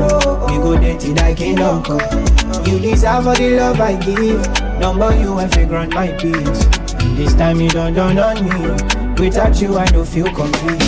We 0.47 0.57
go 0.59 0.79
there 0.79 0.99
till 0.99 1.19
I 1.19 1.35
kingdom 1.35 1.83
come. 1.83 2.01
You 2.67 2.79
deserve 2.79 3.27
all 3.27 3.35
the 3.35 3.57
love 3.57 3.81
I 3.81 3.97
give. 3.97 4.79
Number 4.79 5.15
you 5.17 5.41
you 5.41 5.67
grant 5.67 5.95
my 5.95 6.09
peace. 6.13 6.67
And 7.01 7.17
this 7.17 7.35
time 7.35 7.61
you 7.61 7.71
don't 7.71 7.95
dawn 7.95 8.19
on 8.19 8.45
me. 8.45 9.23
Without 9.23 9.61
you, 9.61 9.79
I 9.79 9.87
don't 9.87 10.07
feel 10.07 10.27
complete. 10.27 10.83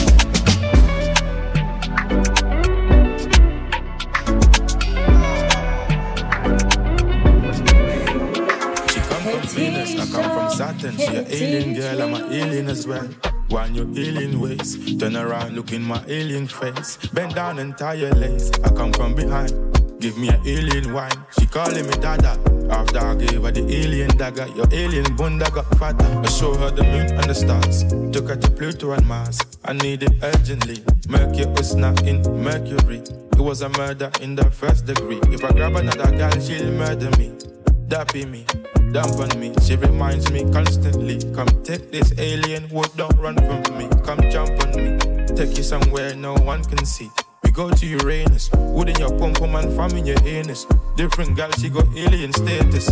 Venus, 9.55 9.95
I 9.95 10.07
come 10.13 10.31
from 10.31 10.51
Saturn. 10.51 10.97
She 10.99 11.05
a 11.05 11.23
alien 11.29 11.75
girl, 11.75 12.03
I'm 12.03 12.15
a 12.15 12.27
alien 12.31 12.69
as 12.69 12.87
well. 12.87 13.09
One 13.49 13.75
your 13.75 13.87
alien 13.87 14.41
ways, 14.41 14.97
turn 14.99 15.17
around, 15.17 15.55
look 15.55 15.73
in 15.73 15.83
my 15.83 16.03
alien 16.09 16.47
face. 16.47 16.97
Bend 17.13 17.35
down 17.35 17.59
and 17.59 17.77
tie 17.77 17.95
your 17.95 18.13
lace. 18.13 18.51
I 18.65 18.71
come 18.71 18.93
from 18.93 19.15
behind, 19.15 19.53
give 20.01 20.19
me 20.19 20.29
an 20.29 20.41
alien 20.47 20.93
wine. 20.93 21.25
She 21.39 21.47
calling 21.47 21.87
me 21.87 21.93
dada. 22.01 22.39
After 22.71 22.99
I 22.99 23.15
gave 23.15 23.43
her 23.43 23.53
the 23.53 23.63
alien 23.63 24.17
dagger, 24.17 24.47
your 24.57 24.67
alien 24.73 25.15
bunda 25.17 25.51
got 25.51 25.67
fatter. 25.79 26.05
I 26.05 26.29
show 26.29 26.55
her 26.55 26.71
the 26.71 26.83
moon 26.83 27.13
and 27.13 27.25
the 27.31 27.35
stars. 27.35 27.85
Took 28.13 28.29
her 28.29 28.37
to 28.37 28.51
Pluto 28.51 28.93
and 28.93 29.07
Mars. 29.07 29.41
I 29.65 29.75
need 29.75 30.03
it 30.03 30.13
urgently. 30.23 30.83
Mercury 31.09 31.47
was 31.47 31.75
not 31.75 32.03
in 32.03 32.23
Mercury. 32.43 33.03
It 33.33 33.41
was 33.41 33.63
a 33.63 33.69
murder 33.69 34.11
in 34.21 34.35
the 34.35 34.51
first 34.51 34.87
degree. 34.87 35.21
If 35.25 35.45
I 35.45 35.53
grab 35.53 35.77
another 35.77 36.11
girl, 36.17 36.41
she'll 36.41 36.73
murder 36.73 37.11
me. 37.19 37.33
Be 38.13 38.27
me, 38.27 38.45
dump 38.93 39.19
on 39.19 39.41
me. 39.41 39.53
She 39.63 39.77
reminds 39.77 40.31
me 40.31 40.43
constantly. 40.53 41.19
Come 41.33 41.49
take 41.63 41.91
this 41.91 42.13
alien 42.19 42.69
wood, 42.69 42.89
don't 42.97 43.17
run 43.19 43.37
from 43.37 43.79
me. 43.79 43.89
Come 44.05 44.21
jump 44.31 44.51
on 44.63 44.71
me, 44.77 44.99
take 45.35 45.57
you 45.57 45.63
somewhere 45.63 46.15
no 46.15 46.35
one 46.35 46.63
can 46.65 46.85
see. 46.85 47.11
We 47.43 47.51
go 47.51 47.71
to 47.71 47.87
Uranus, 47.87 48.51
wood 48.53 48.91
in 48.91 48.97
your 48.97 49.17
pum 49.19 49.33
pum 49.33 49.55
and 49.55 49.75
farm 49.75 49.93
in 49.93 50.07
your 50.07 50.19
anus. 50.25 50.67
Different 50.97 51.37
gal, 51.37 51.51
she 51.53 51.71
got 51.71 51.87
alien 51.97 52.33
status. 52.33 52.87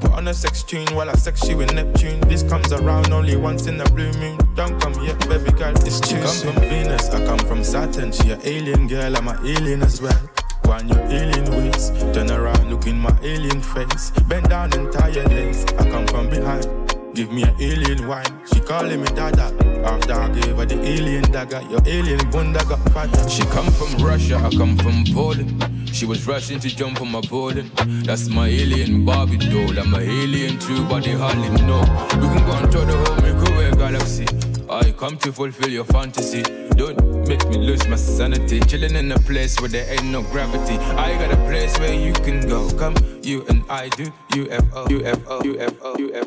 Put 0.00 0.12
on 0.12 0.28
a 0.28 0.34
sex 0.34 0.62
tune 0.62 0.86
while 0.94 1.10
I 1.10 1.14
sex 1.14 1.46
you 1.48 1.60
in 1.60 1.74
Neptune. 1.74 2.20
This 2.20 2.42
comes 2.42 2.72
around 2.72 3.12
only 3.12 3.36
once 3.36 3.66
in 3.66 3.80
a 3.80 3.84
blue 3.90 4.12
moon. 4.14 4.38
Don't 4.54 4.80
come 4.80 4.94
yet, 5.04 5.18
baby 5.28 5.52
girl, 5.52 5.74
it's 5.84 6.00
too 6.00 6.16
She 6.16 6.22
come 6.22 6.54
from 6.54 6.62
Venus, 6.62 7.10
I 7.10 7.24
come 7.26 7.38
from 7.40 7.62
Saturn. 7.62 8.12
She 8.12 8.30
a 8.30 8.38
alien 8.44 8.86
girl, 8.88 9.16
I'm 9.16 9.28
a 9.28 9.38
alien 9.44 9.82
as 9.82 10.00
well. 10.00 10.18
Wind 10.66 10.88
your 10.90 11.00
alien 11.04 11.50
ways, 11.50 11.90
turn 12.12 12.30
around, 12.30 12.70
look 12.70 12.86
in 12.86 12.98
my 12.98 13.16
alien 13.22 13.60
face. 13.60 14.10
Bend 14.28 14.48
down 14.48 14.72
and 14.74 14.90
tie 14.92 15.08
your 15.08 15.24
lace. 15.28 15.64
I 15.78 15.90
come 15.90 16.06
from 16.06 16.30
behind, 16.30 16.66
give 17.14 17.30
me 17.32 17.42
an 17.42 17.54
alien 17.60 18.06
wine. 18.08 18.26
She 18.52 18.60
calling 18.60 19.00
me 19.00 19.08
dada. 19.08 19.52
After 19.84 20.14
I 20.14 20.28
gave 20.30 20.56
her 20.56 20.64
the 20.64 20.80
alien 20.82 21.30
dagger, 21.30 21.60
your 21.70 21.82
alien 21.86 22.18
bunda 22.30 22.64
got 22.64 22.80
fatter. 22.92 23.28
She 23.28 23.42
come 23.44 23.70
from 23.72 24.02
Russia, 24.02 24.36
I 24.36 24.50
come 24.56 24.76
from 24.78 25.04
Poland. 25.12 25.62
She 25.94 26.06
was 26.06 26.26
rushing 26.26 26.58
to 26.60 26.68
jump 26.68 27.00
on 27.00 27.12
my 27.12 27.20
bowling. 27.20 27.70
That's 28.04 28.28
my 28.28 28.48
alien 28.48 29.04
Barbie 29.04 29.38
doll. 29.38 29.78
I'm 29.78 29.94
a 29.94 29.98
alien 30.00 30.58
too, 30.58 30.84
but 30.88 31.04
they 31.04 31.12
hardly 31.12 31.50
know. 31.62 31.80
We 32.20 32.26
can 32.28 32.44
go 32.46 32.52
and 32.52 32.72
tour 32.72 32.84
the 32.84 32.96
whole 32.96 33.20
Milky 33.22 33.52
Way 33.52 33.70
galaxy. 33.72 34.26
I 34.68 34.90
come 34.92 35.16
to 35.18 35.32
fulfill 35.32 35.70
your 35.70 35.84
fantasy. 35.84 36.42
Don't 36.70 37.13
make 37.26 37.46
me 37.48 37.58
lose 37.58 37.86
my 37.88 37.96
sanity. 37.96 38.60
Chilling 38.60 38.96
in 38.96 39.12
a 39.12 39.18
place 39.18 39.60
where 39.60 39.68
there 39.68 39.90
ain't 39.90 40.04
no 40.04 40.22
gravity. 40.22 40.76
I 40.96 41.16
got 41.18 41.32
a 41.32 41.36
place 41.48 41.78
where 41.78 41.94
you 41.94 42.12
can 42.12 42.46
go. 42.48 42.70
Come, 42.78 42.96
you 43.22 43.44
and 43.48 43.64
I 43.68 43.88
do 43.90 44.06
UFO, 44.30 44.86
UFO, 44.86 45.40
UFO, 45.42 45.96
UFO. 45.96 46.24